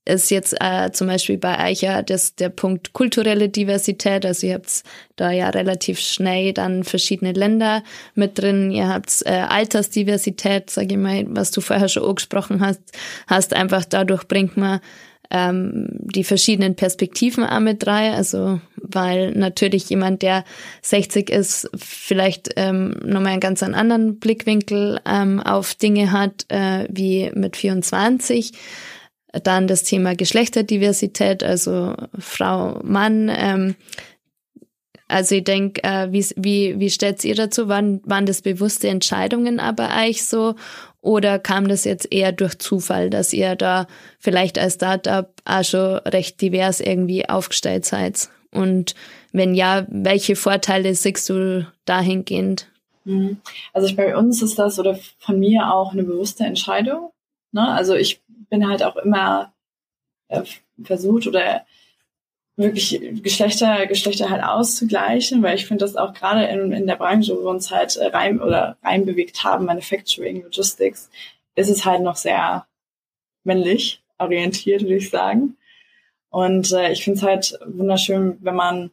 [0.05, 4.25] ist jetzt äh, zum Beispiel bei euch ja das, der Punkt kulturelle Diversität.
[4.25, 4.83] Also ihr habt
[5.15, 7.83] da ja relativ schnell dann verschiedene Länder
[8.15, 8.71] mit drin.
[8.71, 12.81] Ihr habt äh, Altersdiversität, sage ich mal, was du vorher schon angesprochen hast,
[13.27, 14.79] hast einfach dadurch bringt man
[15.29, 18.13] ähm, die verschiedenen Perspektiven auch mit rein.
[18.13, 20.43] Also weil natürlich jemand, der
[20.81, 27.31] 60 ist, vielleicht ähm, nochmal einen ganz anderen Blickwinkel ähm, auf Dinge hat äh, wie
[27.33, 28.51] mit 24.
[29.43, 33.31] Dann das Thema Geschlechterdiversität, also Frau, Mann.
[33.33, 33.75] Ähm,
[35.07, 37.67] also ich denke, äh, wie, wie, wie stellt ihr dazu?
[37.67, 40.55] Waren, waren das bewusste Entscheidungen aber eigentlich so?
[41.01, 43.87] Oder kam das jetzt eher durch Zufall, dass ihr da
[44.19, 48.29] vielleicht als Startup auch schon recht divers irgendwie aufgestellt seid?
[48.51, 48.95] Und
[49.31, 52.67] wenn ja, welche Vorteile siehst du dahingehend?
[53.03, 53.37] Mhm.
[53.73, 57.11] Also bei uns ist das oder von mir auch eine bewusste Entscheidung.
[57.51, 57.67] Ne?
[57.67, 59.53] Also ich bin halt auch immer
[60.27, 60.43] äh,
[60.83, 61.65] versucht oder
[62.57, 67.35] wirklich Geschlechter, Geschlechter halt auszugleichen, weil ich finde das auch gerade in, in der Branche,
[67.35, 71.09] wo wir uns halt äh, rein oder reinbewegt haben, Manufacturing, Logistics,
[71.55, 72.65] ist es halt noch sehr
[73.43, 75.57] männlich orientiert, würde ich sagen.
[76.29, 78.91] Und äh, ich finde es halt wunderschön, wenn man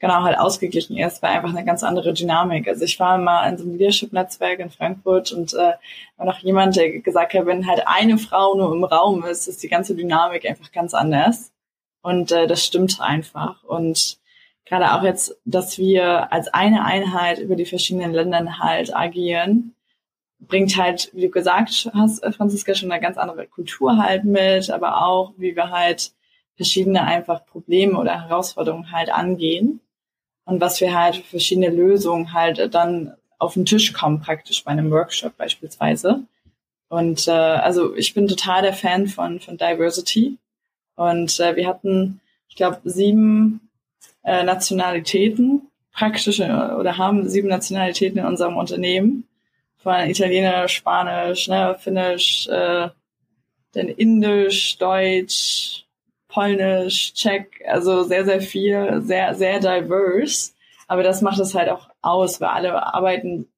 [0.00, 2.66] genau halt ausgeglichen ist, war einfach eine ganz andere Dynamik.
[2.66, 5.74] Also ich war mal in so einem Leadership-Netzwerk in Frankfurt und äh,
[6.16, 9.62] war noch jemand, der gesagt hat, wenn halt eine Frau nur im Raum ist, ist
[9.62, 11.52] die ganze Dynamik einfach ganz anders.
[12.02, 13.62] Und äh, das stimmt einfach.
[13.64, 14.18] Und
[14.64, 19.74] gerade auch jetzt, dass wir als eine Einheit über die verschiedenen Länder halt agieren,
[20.38, 25.04] bringt halt, wie du gesagt hast, Franziska, schon eine ganz andere Kultur halt mit, aber
[25.04, 26.12] auch, wie wir halt
[26.56, 29.80] verschiedene einfach Probleme oder Herausforderungen halt angehen
[30.50, 34.90] und was wir halt verschiedene Lösungen halt dann auf den Tisch kommen, praktisch bei einem
[34.90, 36.24] Workshop beispielsweise.
[36.88, 40.38] Und äh, also ich bin total der Fan von, von Diversity.
[40.96, 43.70] Und äh, wir hatten, ich glaube, sieben
[44.24, 49.28] äh, Nationalitäten praktisch äh, oder haben sieben Nationalitäten in unserem Unternehmen.
[49.76, 52.88] Von Italienisch, Spanisch, ne, Finnisch, äh,
[53.72, 55.86] dann Indisch, Deutsch,
[56.30, 60.52] Polnisch, Czech, also sehr, sehr viel, sehr, sehr diverse.
[60.88, 63.48] Aber das macht es halt auch aus, weil alle arbeiten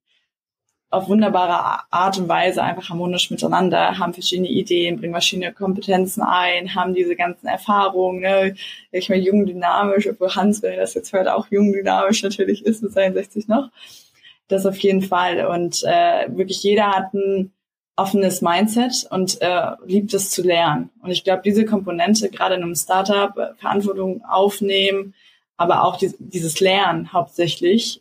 [0.92, 6.74] auf wunderbare Art und Weise einfach harmonisch miteinander, haben verschiedene Ideen, bringen verschiedene Kompetenzen ein,
[6.74, 8.54] haben diese ganzen Erfahrungen, ne?
[8.90, 12.64] ich meine, jung dynamisch, obwohl Hans, wenn er das jetzt hört, auch jung dynamisch natürlich
[12.66, 13.70] ist mit 62 noch.
[14.48, 15.46] Das auf jeden Fall.
[15.46, 17.52] Und äh, wirklich jeder hat ein
[17.96, 20.90] offenes Mindset und äh, liebt es zu lernen.
[21.02, 25.14] Und ich glaube, diese Komponente, gerade in einem Startup, äh, Verantwortung aufnehmen,
[25.56, 28.00] aber auch die, dieses Lernen hauptsächlich,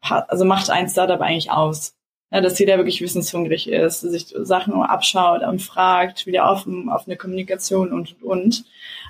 [0.00, 1.94] also macht ein Startup eigentlich aus.
[2.30, 7.92] Ja, dass jeder wirklich wissenshungrig ist, sich Sachen abschaut und fragt, wieder offen, offene Kommunikation
[7.92, 8.64] und, und, und.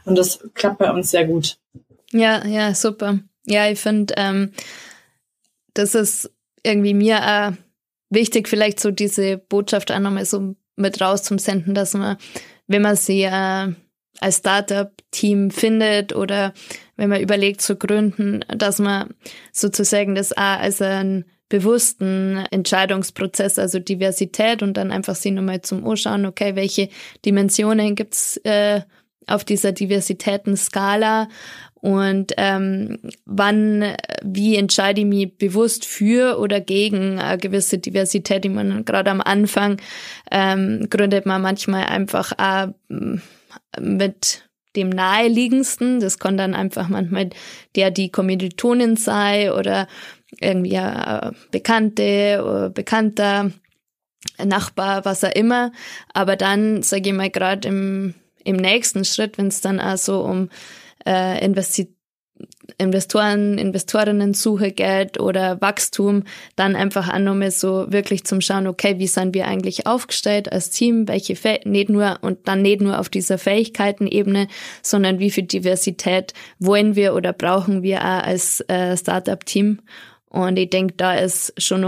[0.04, 1.56] Und das klappt bei uns sehr gut.
[2.10, 3.20] Ja, ja, super.
[3.44, 4.52] Ja, ich finde, ähm,
[5.72, 6.32] das ist
[6.64, 7.52] irgendwie mir äh,
[8.12, 12.16] wichtig, vielleicht so diese Botschaft auch nochmal so mit raus zum Senden, dass man,
[12.66, 13.72] wenn man sie äh,
[14.20, 16.52] als Startup-Team findet oder
[16.96, 19.14] wenn man überlegt zu gründen, dass man
[19.52, 25.86] sozusagen das auch als einen bewussten Entscheidungsprozess, also Diversität und dann einfach sie nochmal zum
[25.86, 26.88] Anschauen, okay, welche
[27.26, 28.80] Dimensionen gibt's äh,
[29.26, 31.28] auf dieser Diversitäten-Skala
[31.82, 38.44] und ähm, wann, wie entscheide ich mich bewusst für oder gegen eine gewisse Diversität?
[38.44, 39.80] Ich meine, gerade am Anfang
[40.30, 42.68] ähm, gründet man manchmal einfach auch,
[43.80, 45.98] mit dem naheliegendsten.
[45.98, 47.30] Das kann dann einfach manchmal
[47.74, 49.88] der, die Kommilitonin sei oder
[50.40, 53.50] irgendwie eine Bekannte oder Bekannter,
[54.42, 55.72] Nachbar, was auch immer.
[56.14, 58.14] Aber dann, sage ich mal, gerade im,
[58.44, 60.48] im nächsten Schritt, wenn es dann so um
[61.06, 61.96] äh, Investitionen
[62.78, 66.24] Investoren, Investorinnen-Suche geht oder Wachstum,
[66.56, 70.70] dann einfach auch nochmal so wirklich zum Schauen, okay, wie sind wir eigentlich aufgestellt als
[70.70, 74.48] Team, welche, Fäh nicht nur, und dann nicht nur auf dieser Fähigkeitenebene,
[74.82, 79.80] sondern wie viel Diversität wollen wir oder brauchen wir auch als äh, Startup-Team.
[80.28, 81.82] Und ich denke, da ist schon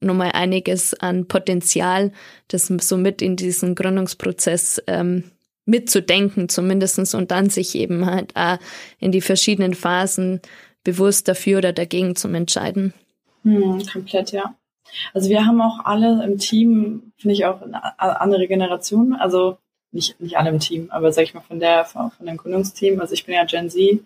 [0.00, 2.12] noch mal einiges an Potenzial,
[2.48, 5.24] das so mit in diesen Gründungsprozess ähm,
[5.66, 8.58] mitzudenken zumindestens und dann sich eben halt auch
[8.98, 10.40] in die verschiedenen Phasen
[10.84, 12.94] bewusst dafür oder dagegen zu entscheiden.
[13.42, 14.54] Hm, komplett, ja.
[15.12, 17.60] Also wir haben auch alle im Team, finde ich auch
[17.98, 19.58] andere Generation, also
[19.90, 23.12] nicht, nicht alle im Team, aber sag ich mal von der, von, dem Gründungsteam, also
[23.12, 24.00] ich bin ja Gen Z,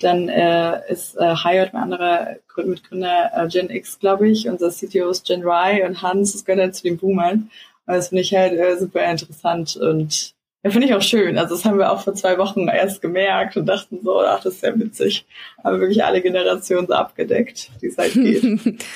[0.00, 5.08] dann äh, ist äh, Hired, mein anderer Mitgründer, äh, Gen X, glaube ich, unser CTO
[5.08, 7.50] ist Gen Y und Hans, das gehört halt zu den Boomern.
[7.86, 11.38] Und das finde ich halt äh, super interessant und ja, finde ich auch schön.
[11.38, 14.54] Also das haben wir auch vor zwei Wochen erst gemerkt und dachten so, ach, das
[14.54, 15.26] ist ja witzig.
[15.58, 18.84] Aber wirklich alle Generationen so abgedeckt, die es halt geht.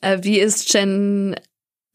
[0.00, 1.36] Äh, wie ist Gen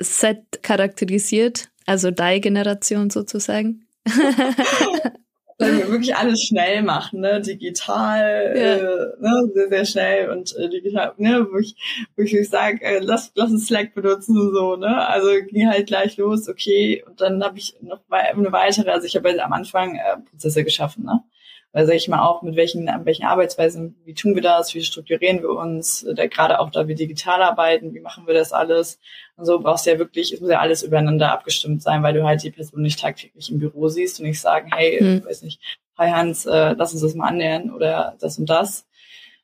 [0.02, 1.68] Z charakterisiert?
[1.86, 3.86] Also deine Generation sozusagen?
[5.60, 7.42] weil wir wirklich alles schnell machen, ne?
[7.42, 8.76] digital, ja.
[8.76, 9.52] äh, ne?
[9.54, 11.48] sehr, sehr schnell und äh, digital, ne?
[11.52, 11.76] wo ich,
[12.16, 15.08] wo ich sage, äh, lass, lass uns Slack benutzen und so, ne?
[15.08, 19.16] Also ging halt gleich los, okay, und dann habe ich noch eine weitere, also ich
[19.16, 21.24] habe halt am Anfang äh, Prozesse geschaffen, ne?
[21.74, 25.42] Weil sage ich mal auch, mit welchen, welchen Arbeitsweisen, wie tun wir das, wie strukturieren
[25.42, 29.00] wir uns, da, gerade auch da wir digital arbeiten, wie machen wir das alles.
[29.36, 32.24] Und so brauchst du ja wirklich, es muss ja alles übereinander abgestimmt sein, weil du
[32.24, 35.26] halt die Person nicht tagtäglich im Büro siehst und nicht sagen, hey, hm.
[35.26, 35.62] weiß nicht,
[35.98, 38.88] hi Hans, äh, lass uns das mal annähern oder das und das.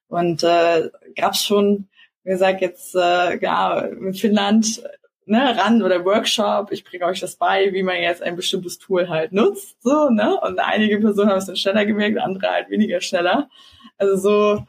[0.08, 1.88] Und äh, gab schon,
[2.24, 4.82] wie gesagt, jetzt äh, ja, mit Finnland
[5.28, 9.10] ne, ran oder Workshop, ich bringe euch das bei, wie man jetzt ein bestimmtes Tool
[9.10, 10.40] halt nutzt, so, ne?
[10.42, 13.50] Und einige Personen haben es dann schneller gemerkt, andere halt weniger schneller.
[13.98, 14.64] Also so,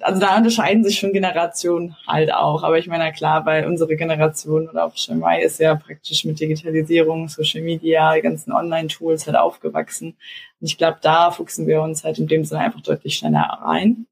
[0.00, 2.62] also da unterscheiden sich schon Generationen halt auch.
[2.62, 6.40] Aber ich meine, klar, weil unsere Generation oder auch schon mal ist ja praktisch mit
[6.40, 10.16] Digitalisierung, Social Media, ganzen Online-Tools halt aufgewachsen.
[10.60, 14.06] Und ich glaube, da fuchsen wir uns halt in dem Sinne einfach deutlich schneller rein.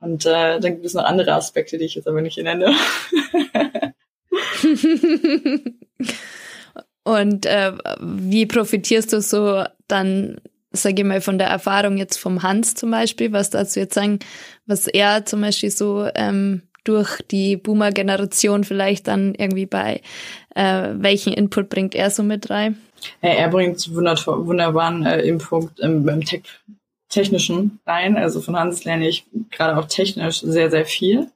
[0.00, 2.74] Und äh, dann gibt es noch andere Aspekte, die ich jetzt aber nicht nenne.
[7.04, 10.40] Und äh, wie profitierst du so dann,
[10.72, 14.18] sage ich mal, von der Erfahrung jetzt vom Hans zum Beispiel, was dazu jetzt sagen,
[14.66, 20.00] was er zum Beispiel so ähm, durch die Boomer-Generation vielleicht dann irgendwie bei,
[20.56, 22.76] äh, welchen Input bringt er so mit rein?
[23.20, 26.42] Er bringt wunderbaren äh, Input im, im Tech
[27.08, 28.16] technischen rein.
[28.16, 31.30] Also von Hans lerne ich gerade auch technisch sehr, sehr viel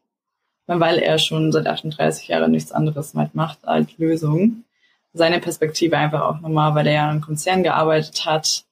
[0.79, 4.65] weil er schon seit 38 Jahren nichts anderes halt macht als Lösungen.
[5.13, 8.65] Seine Perspektive einfach auch nochmal, weil er ja einem Konzern gearbeitet hat.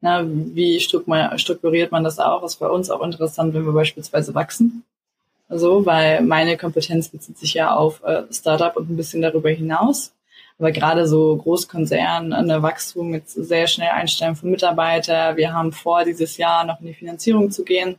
[0.00, 2.42] Na, wie strukturiert man das auch?
[2.42, 4.82] Ist bei uns auch interessant, wenn wir beispielsweise wachsen.
[5.48, 10.12] Also, weil meine Kompetenz bezieht sich ja auf äh, Startup und ein bisschen darüber hinaus.
[10.58, 15.36] Aber gerade so Großkonzern, eine Wachstum mit sehr schnell Einstellen von Mitarbeiter.
[15.36, 17.96] Wir haben vor, dieses Jahr noch in die Finanzierung zu gehen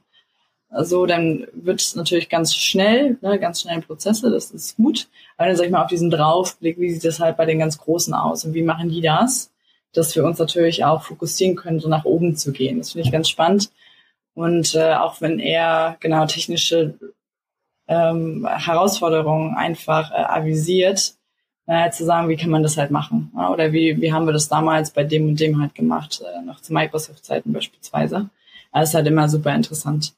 [0.76, 5.08] also dann wird es natürlich ganz schnell, ne, ganz schnell Prozesse, das ist gut.
[5.38, 7.78] Aber dann sag ich mal auf diesen Draufblick, wie sieht das halt bei den ganz
[7.78, 9.52] Großen aus und wie machen die das,
[9.94, 12.80] dass wir uns natürlich auch fokussieren können, so nach oben zu gehen.
[12.80, 13.72] Das finde ich ganz spannend.
[14.34, 16.96] Und äh, auch wenn er genau technische
[17.88, 21.16] ähm, Herausforderungen einfach äh, avisiert,
[21.68, 23.32] äh, zu sagen, wie kann man das halt machen?
[23.36, 23.50] Ja?
[23.50, 26.60] Oder wie, wie haben wir das damals bei dem und dem halt gemacht, äh, noch
[26.60, 28.30] zu Microsoft-Zeiten beispielsweise.
[28.74, 30.14] Das ist halt immer super interessant.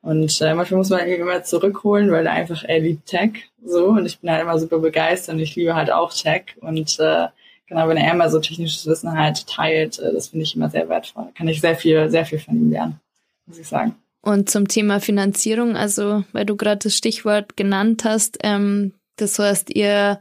[0.00, 3.32] Und äh, manchmal muss man irgendwie immer zurückholen, weil er einfach, er liebt Tech
[3.64, 6.98] so und ich bin halt immer super begeistert und ich liebe halt auch Tech und
[7.00, 7.26] äh,
[7.66, 10.88] genau, wenn er immer so technisches Wissen halt teilt, äh, das finde ich immer sehr
[10.88, 11.24] wertvoll.
[11.24, 13.00] Da kann ich sehr viel, sehr viel von ihm lernen,
[13.46, 13.96] muss ich sagen.
[14.20, 19.74] Und zum Thema Finanzierung, also weil du gerade das Stichwort genannt hast, ähm, das heißt,
[19.74, 20.20] ihr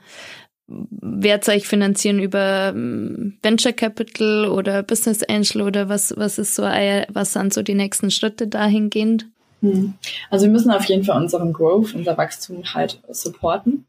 [0.68, 6.64] werdet euch finanzieren über ähm, Venture Capital oder Business Angel oder was, was ist so,
[6.64, 9.28] was sind so die nächsten Schritte dahingehend?
[9.62, 9.96] Hm.
[10.30, 13.86] Also wir müssen auf jeden Fall unseren Growth, unser Wachstum halt supporten.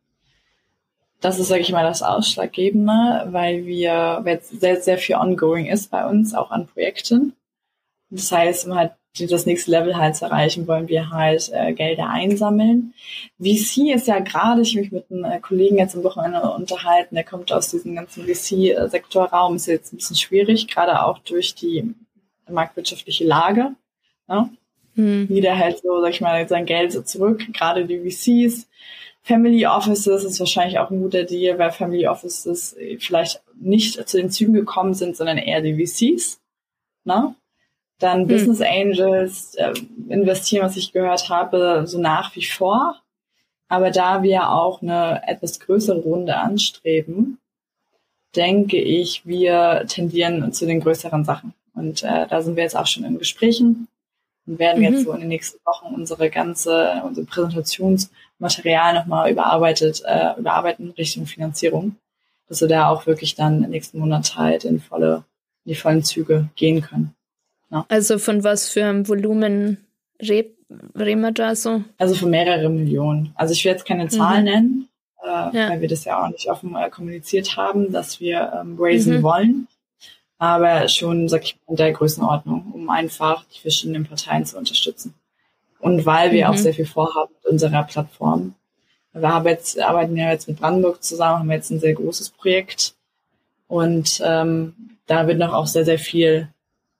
[1.20, 5.90] Das ist, sage ich mal, das Ausschlaggebende, weil wir weil sehr, sehr viel ongoing ist
[5.90, 7.34] bei uns, auch an Projekten.
[8.10, 8.92] Das heißt, um halt
[9.26, 12.94] das nächste Level halt zu erreichen, wollen wir halt äh, Gelder einsammeln.
[13.38, 17.16] VC ist ja gerade, ich habe mich mit einem äh, Kollegen jetzt am Wochenende unterhalten,
[17.16, 21.94] der kommt aus diesem ganzen VC-Sektorraum, ist jetzt ein bisschen schwierig, gerade auch durch die
[22.48, 23.72] marktwirtschaftliche Lage.
[24.28, 24.50] Ne?
[24.98, 25.28] Hm.
[25.30, 28.66] Jeder hält so, sag ich mal, sein Geld so zurück, gerade die VCs.
[29.22, 34.30] Family Offices ist wahrscheinlich auch ein guter Deal, weil Family Offices vielleicht nicht zu den
[34.30, 36.40] Zügen gekommen sind, sondern eher die VCs.
[37.04, 37.34] Ne?
[38.00, 38.28] Dann hm.
[38.28, 39.72] Business Angels äh,
[40.08, 43.00] investieren, was ich gehört habe, so nach wie vor.
[43.68, 47.38] Aber da wir auch eine etwas größere Runde anstreben,
[48.34, 51.54] denke ich, wir tendieren zu den größeren Sachen.
[51.74, 53.86] Und äh, da sind wir jetzt auch schon in Gesprächen
[54.48, 54.84] und werden mhm.
[54.84, 61.26] jetzt so in den nächsten Wochen unsere ganze, unser Präsentationsmaterial nochmal überarbeitet, äh, überarbeiten Richtung
[61.26, 61.96] Finanzierung,
[62.48, 65.24] dass wir da auch wirklich dann im nächsten Monat halt in volle,
[65.64, 67.14] in die vollen Züge gehen können.
[67.70, 67.84] Ja.
[67.88, 69.84] Also von was für einem Volumen
[70.20, 71.84] reden wir da so?
[71.98, 73.32] Also von mehrere Millionen.
[73.34, 74.44] Also ich will jetzt keine Zahl mhm.
[74.44, 74.88] nennen,
[75.22, 75.68] äh, ja.
[75.68, 79.22] weil wir das ja auch nicht offen äh, kommuniziert haben, dass wir ähm, raisen mhm.
[79.22, 79.68] wollen.
[80.38, 85.14] Aber schon, sag ich mal, in der Größenordnung, um einfach die verschiedenen Parteien zu unterstützen.
[85.80, 86.52] Und weil wir mhm.
[86.52, 88.54] auch sehr viel vorhaben mit unserer Plattform.
[89.12, 92.94] Wir haben jetzt, arbeiten ja jetzt mit Brandenburg zusammen, haben jetzt ein sehr großes Projekt.
[93.66, 94.74] Und ähm,
[95.06, 96.48] da wird noch auch sehr, sehr viel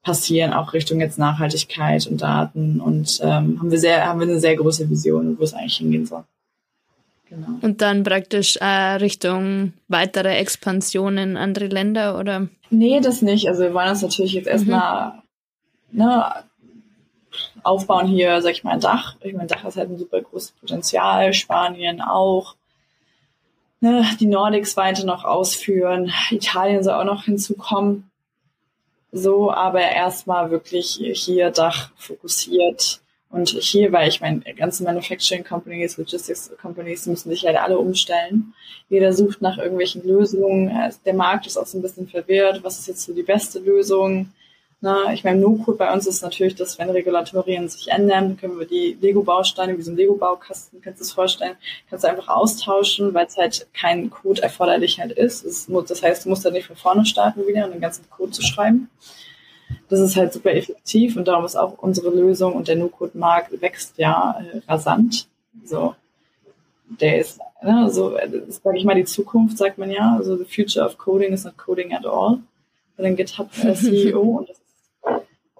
[0.03, 2.81] passieren, auch Richtung jetzt Nachhaltigkeit und Daten.
[2.81, 6.07] Und ähm, haben wir sehr, haben wir eine sehr große Vision, wo es eigentlich hingehen
[6.07, 6.25] soll.
[7.29, 7.59] Genau.
[7.61, 12.49] Und dann praktisch äh, Richtung weitere Expansion in andere Länder oder?
[12.71, 13.49] Nee, das nicht.
[13.49, 15.13] Also wir wollen uns natürlich jetzt erstmal
[15.91, 15.99] mhm.
[15.99, 16.45] ne,
[17.63, 19.17] aufbauen hier, sag ich mal, ein Dach.
[19.21, 22.57] Ich meine, Dach ist halt ein super großes Potenzial, Spanien auch.
[23.81, 28.09] Ne, die Nordics weiter noch ausführen, Italien soll auch noch hinzukommen
[29.13, 33.01] so, aber erstmal wirklich hier Dach fokussiert.
[33.31, 38.55] Und hier, weil ich meine, ganze Manufacturing Companies, Logistics Companies müssen sich halt alle umstellen.
[38.89, 40.73] Jeder sucht nach irgendwelchen Lösungen.
[41.05, 42.65] Der Markt ist auch so ein bisschen verwirrt.
[42.65, 44.31] Was ist jetzt so die beste Lösung?
[44.81, 48.67] Na, ich meine, No-Code bei uns ist natürlich, dass wenn Regulatorien sich ändern, können wir
[48.67, 51.57] die Lego-Bausteine, wie so ein Lego-Baukasten, kannst du es vorstellen,
[51.91, 55.45] kannst du einfach austauschen, weil es halt kein Code erforderlich halt ist.
[55.45, 58.09] Es muss, das heißt, du musst dann nicht von vorne starten wieder und den ganzen
[58.09, 58.89] Code zu schreiben.
[59.89, 63.99] Das ist halt super effektiv und darum ist auch unsere Lösung und der No-Code-Markt wächst
[63.99, 65.29] ja äh, rasant.
[65.65, 65.95] So,
[66.89, 70.17] der ist, ne, so, das sage ich mal, die Zukunft, sagt man ja.
[70.17, 72.39] Also the future of coding is not coding at all.
[72.97, 74.59] Bei den GitHub äh, CEO und das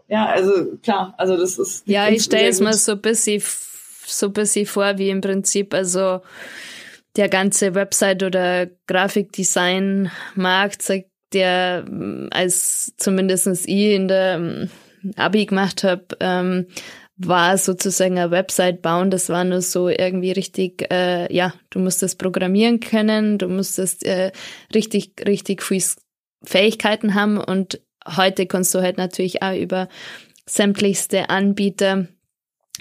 [0.09, 1.87] ja, also klar, also das ist.
[1.87, 3.43] Ja, ich stelle es mir so ein bisschen,
[4.07, 6.23] so ein bisschen vor, wie im Prinzip, also
[7.17, 10.83] der ganze Website- oder Grafikdesign-Markt,
[11.33, 14.71] der mm, als zumindestens ich in der mm,
[15.17, 16.67] Abi gemacht habe, ähm,
[17.17, 19.11] war sozusagen eine Website bauen.
[19.11, 24.31] Das war nur so irgendwie richtig, äh, ja, du musstest programmieren können, du musstest äh,
[24.75, 25.83] richtig, richtig viel
[26.45, 29.89] Fähigkeiten haben und heute kannst du halt natürlich auch über
[30.47, 32.07] sämtlichste Anbieter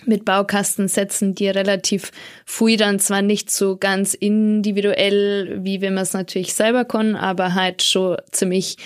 [0.06, 2.12] mit Baukasten setzen, die relativ
[2.46, 7.84] früh dann zwar nicht so ganz individuell, wie man es natürlich selber kann, aber halt
[7.84, 8.78] schon ziemlich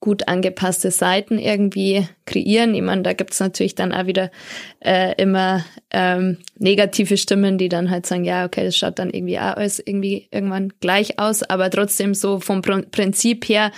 [0.00, 2.74] gut angepasste Seiten irgendwie kreieren.
[2.74, 4.30] Ich meine, da gibt's natürlich dann auch wieder
[4.82, 9.38] äh, immer ähm, negative Stimmen, die dann halt sagen, ja, okay, das schaut dann irgendwie
[9.38, 13.72] auch alles irgendwie irgendwann gleich aus, aber trotzdem so vom Prinzip her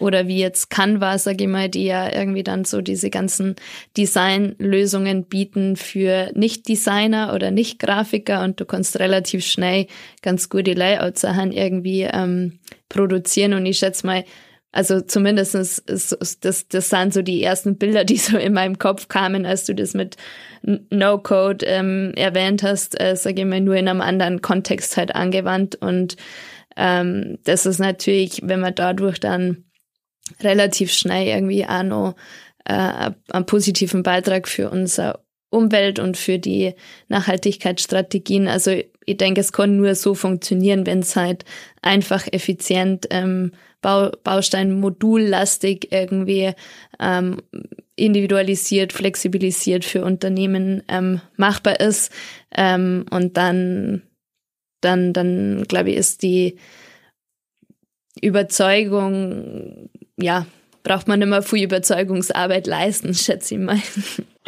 [0.00, 3.54] oder wie jetzt Canva, sage ich mal, die ja irgendwie dann so diese ganzen
[3.96, 9.86] Designlösungen bieten für Nicht-Designer oder Nicht-Grafiker und du kannst relativ schnell
[10.22, 12.58] ganz gute Layout-Sachen irgendwie ähm,
[12.88, 14.24] produzieren und ich schätze mal,
[14.70, 19.08] also zumindestens ist, das, das sind so die ersten Bilder, die so in meinem Kopf
[19.08, 20.16] kamen, als du das mit
[20.62, 25.76] No-Code ähm, erwähnt hast, äh, sage ich mal, nur in einem anderen Kontext halt angewandt.
[25.76, 26.16] Und
[26.76, 29.64] ähm, das ist natürlich, wenn man dadurch dann
[30.40, 32.16] relativ schnell irgendwie auch noch
[32.66, 36.74] äh, einen positiven Beitrag für unsere Umwelt und für die
[37.08, 38.48] Nachhaltigkeitsstrategien.
[38.48, 38.72] Also
[39.06, 41.44] ich denke, es kann nur so funktionieren, wenn es halt
[41.80, 46.52] einfach effizient ähm, Bau, Baustein modullastig irgendwie
[46.98, 47.40] ähm,
[47.94, 52.12] individualisiert, flexibilisiert für Unternehmen ähm, machbar ist.
[52.54, 54.02] Ähm, und dann,
[54.80, 56.56] dann, dann glaube ich, ist die
[58.20, 60.46] Überzeugung, ja,
[60.82, 63.80] braucht man immer viel Überzeugungsarbeit leisten, schätze ich mal.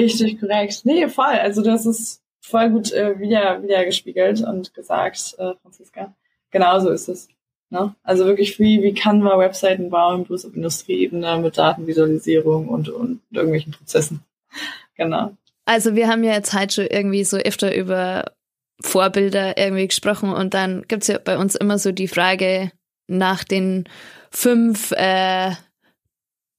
[0.00, 0.80] Richtig korrekt.
[0.84, 1.24] Nee, voll.
[1.24, 6.14] Also das ist voll gut äh, wieder, wieder gespiegelt und gesagt, äh, Franziska.
[6.50, 7.28] Genau so ist es.
[7.70, 7.94] Ne?
[8.02, 13.20] Also wirklich wie, wie kann man Webseiten bauen, bloß auf Industrieebene mit Datenvisualisierung und, und
[13.30, 14.24] irgendwelchen Prozessen.
[14.96, 15.36] genau.
[15.66, 18.32] Also wir haben ja jetzt halt schon irgendwie so öfter über
[18.80, 22.72] Vorbilder irgendwie gesprochen und dann gibt's ja bei uns immer so die Frage
[23.06, 23.84] nach den
[24.30, 25.52] fünf, äh,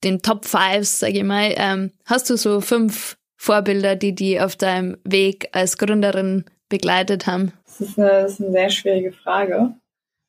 [0.03, 1.53] den Top Fives, sag ich mal.
[1.57, 7.53] Ähm, hast du so fünf Vorbilder, die die auf deinem Weg als Gründerin begleitet haben?
[7.65, 9.73] Das ist eine, das ist eine sehr schwierige Frage.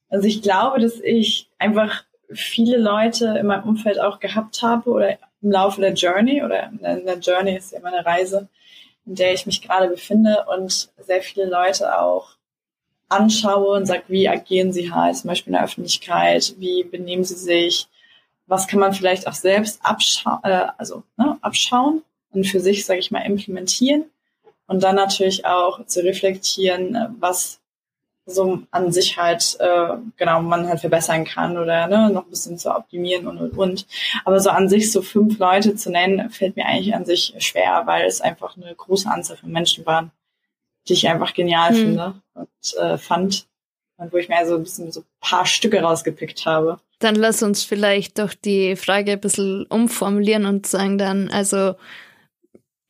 [0.08, 5.18] Also ich glaube, dass ich einfach viele Leute in meinem Umfeld auch gehabt habe oder
[5.42, 8.48] im Laufe der Journey oder in der Journey ist ja immer eine Reise,
[9.04, 12.36] in der ich mich gerade befinde und sehr viele Leute auch
[13.10, 17.34] anschaue und sage, wie agieren sie halt, zum Beispiel in der Öffentlichkeit, wie benehmen sie
[17.34, 17.88] sich,
[18.46, 22.02] was kann man vielleicht auch selbst abschauen, äh, also ne, abschauen
[22.32, 24.06] und für sich, sage ich mal, implementieren
[24.66, 27.62] und dann natürlich auch zu reflektieren, was
[28.24, 32.56] so an sich halt, äh, genau, man halt verbessern kann oder ne, noch ein bisschen
[32.56, 33.86] zu optimieren und und und.
[34.24, 37.82] Aber so an sich so fünf Leute zu nennen, fällt mir eigentlich an sich schwer,
[37.86, 40.12] weil es einfach eine große Anzahl von Menschen waren,
[40.88, 41.76] die ich einfach genial mhm.
[41.76, 43.46] finde und äh, fand.
[43.96, 46.78] Und wo ich mir also ein bisschen so ein paar Stücke rausgepickt habe.
[46.98, 51.74] Dann lass uns vielleicht doch die Frage ein bisschen umformulieren und sagen dann, also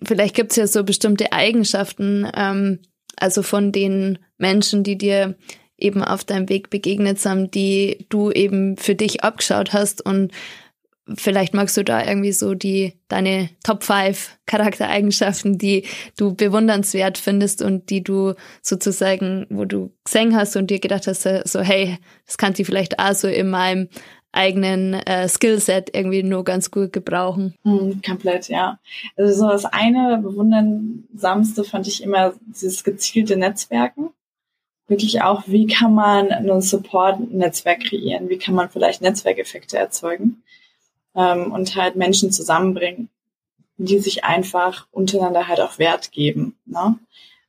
[0.04, 2.80] vielleicht gibt's ja so bestimmte Eigenschaften, ähm,
[3.16, 5.36] also von den Menschen, die dir
[5.78, 10.04] eben auf deinem Weg begegnet sind, die du eben für dich abgeschaut hast.
[10.04, 10.32] Und
[11.16, 15.84] vielleicht magst du da irgendwie so die deine Top 5 Charaktereigenschaften, die
[16.16, 21.22] du bewundernswert findest und die du sozusagen, wo du gesehen hast und dir gedacht hast,
[21.22, 23.88] so hey, das kann ich vielleicht auch so in meinem
[24.32, 27.54] eigenen äh, Skillset irgendwie nur ganz gut gebrauchen.
[27.62, 28.78] Mm, komplett, ja.
[29.16, 34.10] Also so das eine bewunderndsamste fand ich immer dieses gezielte Netzwerken.
[34.88, 38.28] Wirklich auch, wie kann man ein Support-Netzwerk kreieren?
[38.28, 40.42] Wie kann man vielleicht Netzwerkeffekte erzeugen?
[41.14, 43.10] Ähm, und halt Menschen zusammenbringen,
[43.76, 46.56] die sich einfach untereinander halt auch Wert geben.
[46.64, 46.98] Ne?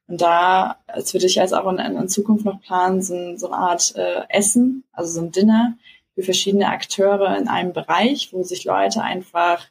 [0.08, 3.58] Und da, als würde ich jetzt auch in, in Zukunft noch planen, so, so eine
[3.58, 5.78] Art äh, Essen, also so ein Dinner,
[6.16, 9.68] für verschiedene Akteure in einem Bereich, wo sich Leute einfach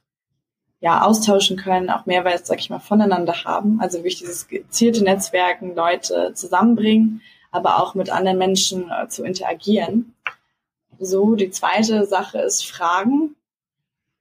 [0.81, 3.81] ja austauschen können, auch Mehrwert, sag ich mal, voneinander haben.
[3.81, 7.23] Also wirklich dieses gezielte Netzwerken, Leute zusammenbringen,
[7.53, 10.15] aber auch mit anderen Menschen äh, zu interagieren.
[10.99, 13.37] So, die zweite Sache ist Fragen.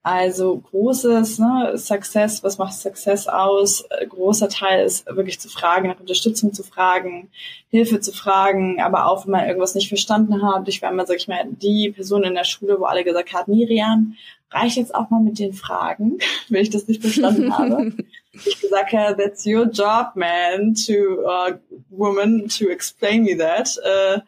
[0.03, 3.85] Also großes ne, Success, was macht Success aus?
[3.89, 7.29] Äh, großer Teil ist wirklich zu fragen, nach Unterstützung zu fragen,
[7.69, 10.67] Hilfe zu fragen, aber auch wenn man irgendwas nicht verstanden hat.
[10.67, 13.55] Ich war immer, sag ich mal, die Person in der Schule, wo alle gesagt haben,
[13.55, 14.15] Miriam,
[14.49, 16.17] reich jetzt auch mal mit den Fragen,
[16.49, 17.93] wenn ich das nicht verstanden habe.
[18.33, 21.53] ich gesagt habe, that's your job, man, to uh,
[21.91, 23.77] woman, to explain me that.
[23.85, 24.21] Uh,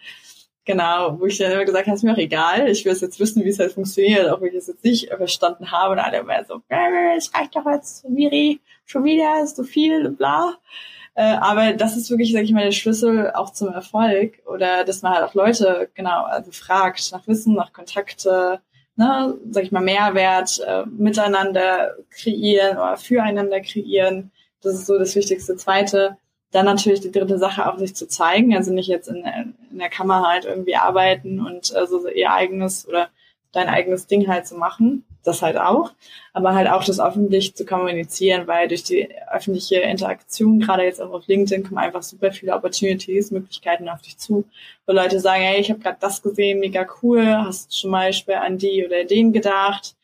[0.65, 3.43] Genau, wo ich dann immer gesagt habe, ist mir auch egal, ich will jetzt wissen,
[3.43, 5.93] wie es halt funktioniert, auch wenn ich es jetzt nicht verstanden habe.
[5.93, 6.61] Und alle immer so,
[7.17, 10.55] es reicht doch jetzt, Miri, schon wieder, ist so viel, bla.
[11.15, 14.41] Äh, aber das ist wirklich, sag ich mal, der Schlüssel auch zum Erfolg.
[14.45, 18.61] Oder dass man halt auch Leute, genau, also fragt nach Wissen, nach Kontakte,
[18.95, 24.31] ne, sag ich mal, Mehrwert äh, miteinander kreieren oder füreinander kreieren.
[24.61, 25.55] Das ist so das wichtigste.
[25.57, 26.17] Zweite,
[26.53, 29.25] dann natürlich die dritte Sache auch sich zu zeigen, also nicht jetzt in,
[29.71, 33.09] in der Kammer halt irgendwie arbeiten und also ihr eigenes oder
[33.51, 35.91] dein eigenes Ding halt zu machen, das halt auch,
[36.31, 41.11] aber halt auch das öffentlich zu kommunizieren, weil durch die öffentliche Interaktion, gerade jetzt auch
[41.11, 44.45] auf LinkedIn, kommen einfach super viele Opportunities, Möglichkeiten auf dich zu,
[44.85, 48.59] wo Leute sagen, hey, ich habe gerade das gesehen, mega cool, hast zum Beispiel an
[48.59, 49.95] die oder den gedacht.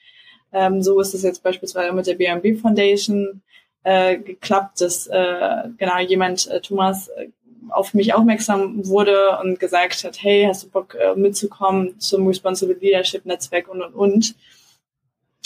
[0.52, 3.42] Ähm, so ist es jetzt beispielsweise mit der BMB Foundation
[3.84, 7.30] äh, geklappt, dass äh, genau jemand, äh, Thomas, äh,
[7.70, 12.76] auf mich aufmerksam wurde und gesagt hat, hey, hast du Bock äh, mitzukommen zum Responsible
[12.76, 14.36] Leadership Netzwerk und und und.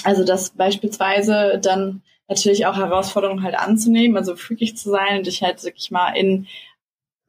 [0.03, 5.43] Also das beispielsweise dann natürlich auch Herausforderungen halt anzunehmen, also freakig zu sein und dich
[5.43, 6.47] halt, sag ich mal, in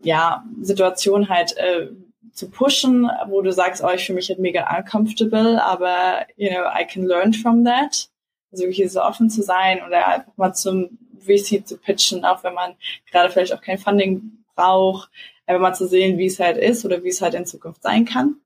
[0.00, 1.88] ja, Situationen halt äh,
[2.32, 6.64] zu pushen, wo du sagst, oh, ich fühle mich halt mega uncomfortable, aber you know,
[6.64, 8.08] I can learn from that
[8.54, 12.54] also wirklich so offen zu sein oder einfach mal zum VC zu pitchen, auch wenn
[12.54, 12.74] man
[13.10, 15.10] gerade vielleicht auch kein Funding braucht,
[15.46, 18.04] einfach mal zu sehen, wie es halt ist oder wie es halt in Zukunft sein
[18.04, 18.36] kann.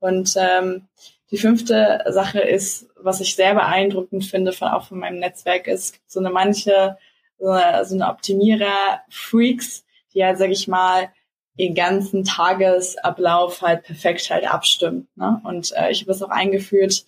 [0.00, 0.88] Und ähm,
[1.30, 6.00] die fünfte Sache ist, was ich sehr beeindruckend finde, von auch von meinem Netzwerk, ist,
[6.06, 6.98] so eine manche,
[7.38, 11.10] so eine, so eine Optimierer-Freaks, die halt, sag ich mal,
[11.58, 15.08] den ganzen Tagesablauf halt perfekt halt abstimmen.
[15.14, 15.40] Ne?
[15.44, 17.04] Und äh, ich habe es auch eingeführt,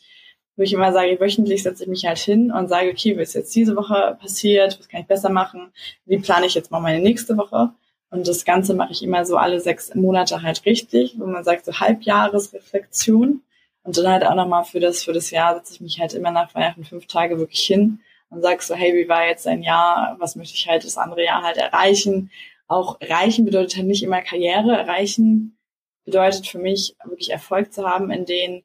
[0.56, 3.34] wo ich immer sage, wöchentlich setze ich mich halt hin und sage, okay, was ist
[3.34, 5.72] jetzt diese Woche passiert, was kann ich besser machen,
[6.06, 7.72] wie plane ich jetzt mal meine nächste Woche.
[8.10, 11.64] Und das Ganze mache ich immer so alle sechs Monate halt richtig, wo man sagt,
[11.64, 13.42] so Halbjahresreflexion.
[13.82, 16.30] Und dann halt auch nochmal für das, für das Jahr setze ich mich halt immer
[16.30, 17.98] nach Weihnachten fünf Tage wirklich hin
[18.30, 20.16] und sagst so, hey, wie war jetzt dein Jahr?
[20.20, 22.30] Was möchte ich halt das andere Jahr halt erreichen?
[22.68, 24.76] Auch erreichen bedeutet halt nicht immer Karriere.
[24.76, 25.58] Erreichen
[26.04, 28.62] bedeutet für mich wirklich Erfolg zu haben in den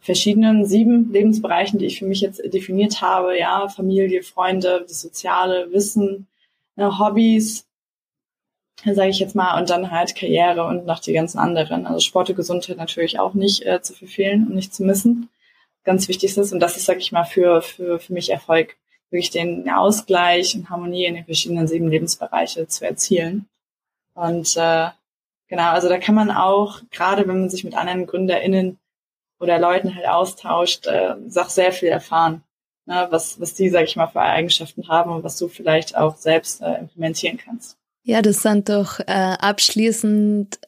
[0.00, 3.38] verschiedenen sieben Lebensbereichen, die ich für mich jetzt definiert habe.
[3.38, 6.26] Ja, Familie, Freunde, das soziale Wissen,
[6.76, 7.66] ne, Hobbys,
[8.84, 11.86] sage ich jetzt mal, und dann halt Karriere und noch die ganzen anderen.
[11.86, 15.28] Also Sport und Gesundheit natürlich auch nicht äh, zu verfehlen und nicht zu missen.
[15.84, 18.76] Ganz wichtig ist und das ist, sage ich mal, für, für, für mich Erfolg,
[19.10, 23.46] wirklich den Ausgleich und Harmonie in den verschiedenen sieben Lebensbereiche zu erzielen.
[24.14, 24.88] Und äh,
[25.48, 28.78] genau, also da kann man auch, gerade wenn man sich mit anderen GründerInnen
[29.40, 32.42] oder Leuten halt austauscht, äh, auch sehr viel erfahren,
[32.86, 36.16] ne, was, was die, sag ich mal, für Eigenschaften haben und was du vielleicht auch
[36.16, 37.76] selbst äh, implementieren kannst.
[38.02, 40.58] Ja, das sind doch äh, abschließend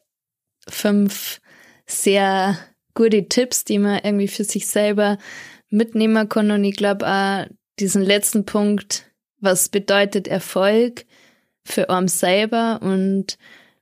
[0.67, 1.39] fünf
[1.85, 2.57] sehr
[2.93, 5.17] gute Tipps, die man irgendwie für sich selber
[5.69, 6.51] mitnehmen kann.
[6.51, 7.45] Und ich glaube auch
[7.79, 11.05] diesen letzten Punkt, was bedeutet Erfolg
[11.65, 13.37] für einen selber und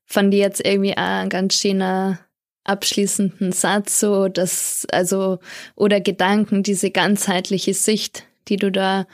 [0.05, 2.19] fand ich jetzt irgendwie auch ein ganz schöner
[2.63, 5.39] abschließenden Satz, so dass, also,
[5.75, 9.07] oder Gedanken, diese ganzheitliche Sicht, die du da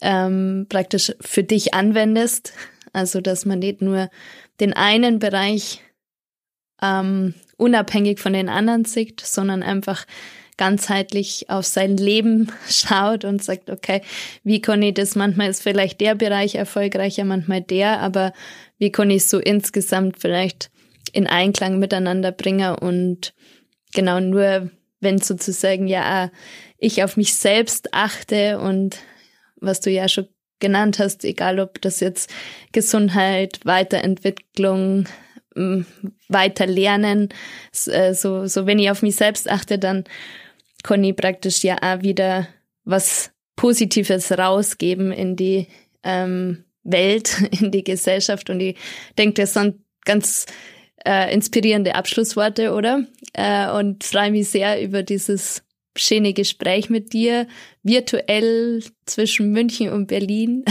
[0.00, 2.52] ähm, praktisch für dich anwendest.
[2.92, 4.10] Also, dass man nicht nur
[4.60, 5.80] den einen Bereich
[6.82, 10.04] ähm, unabhängig von den anderen sieht, sondern einfach
[10.58, 14.02] ganzheitlich auf sein Leben schaut und sagt, okay,
[14.44, 18.32] wie kann ich das, manchmal ist vielleicht der Bereich erfolgreicher, manchmal der, aber
[18.78, 20.70] wie kann ich so insgesamt vielleicht
[21.12, 23.34] in Einklang miteinander bringen und
[23.94, 26.30] genau nur, wenn sozusagen ja
[26.78, 28.98] ich auf mich selbst achte und
[29.56, 30.28] was du ja schon
[30.58, 32.32] genannt hast, egal ob das jetzt
[32.72, 35.06] Gesundheit, Weiterentwicklung,
[36.28, 37.28] weiter lernen,
[37.86, 40.04] äh, so, so wenn ich auf mich selbst achte, dann
[40.82, 42.48] kann ich praktisch ja auch wieder
[42.84, 45.68] was Positives rausgeben in die
[46.02, 48.76] ähm, Welt, in die Gesellschaft und ich
[49.18, 50.46] denke, das sind ganz
[51.04, 53.06] äh, inspirierende Abschlussworte, oder?
[53.32, 55.62] Äh, und freue mich sehr über dieses
[55.96, 57.46] schöne Gespräch mit dir,
[57.82, 60.64] virtuell zwischen München und Berlin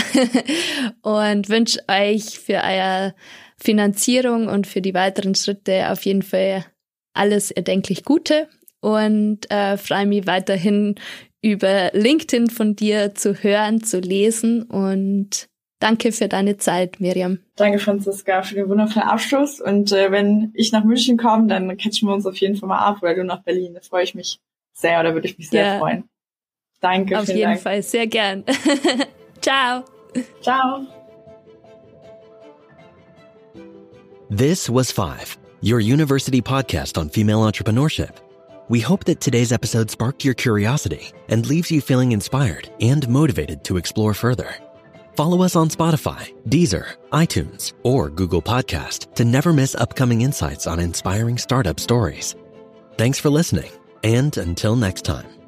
[1.01, 3.13] und wünsche euch für euer
[3.57, 6.65] Finanzierung und für die weiteren Schritte auf jeden Fall
[7.13, 8.47] alles erdenklich Gute
[8.79, 10.95] und äh, freue mich weiterhin
[11.41, 15.47] über LinkedIn von dir zu hören, zu lesen und
[15.81, 17.39] Danke für deine Zeit, Miriam.
[17.55, 19.59] Danke, Franziska, für den wundervollen Abschluss.
[19.59, 22.77] Und äh, wenn ich nach München komme, dann catchen wir uns auf jeden Fall mal
[22.77, 23.73] ab, weil du nach Berlin.
[23.73, 24.39] Da freue ich mich
[24.73, 25.79] sehr oder würde ich mich sehr ja.
[25.79, 26.03] freuen.
[26.81, 27.19] Danke.
[27.19, 27.61] Auf jeden Dank.
[27.61, 28.43] Fall, sehr gern.
[29.41, 29.83] Ciao.
[30.41, 30.85] Ciao.
[34.29, 38.17] This was Five, your university podcast on female entrepreneurship.
[38.69, 43.63] We hope that today's episode sparked your curiosity and leaves you feeling inspired and motivated
[43.63, 44.53] to explore further.
[45.21, 50.79] Follow us on Spotify, Deezer, iTunes, or Google Podcast to never miss upcoming insights on
[50.79, 52.35] inspiring startup stories.
[52.97, 53.71] Thanks for listening,
[54.03, 55.40] and until next time.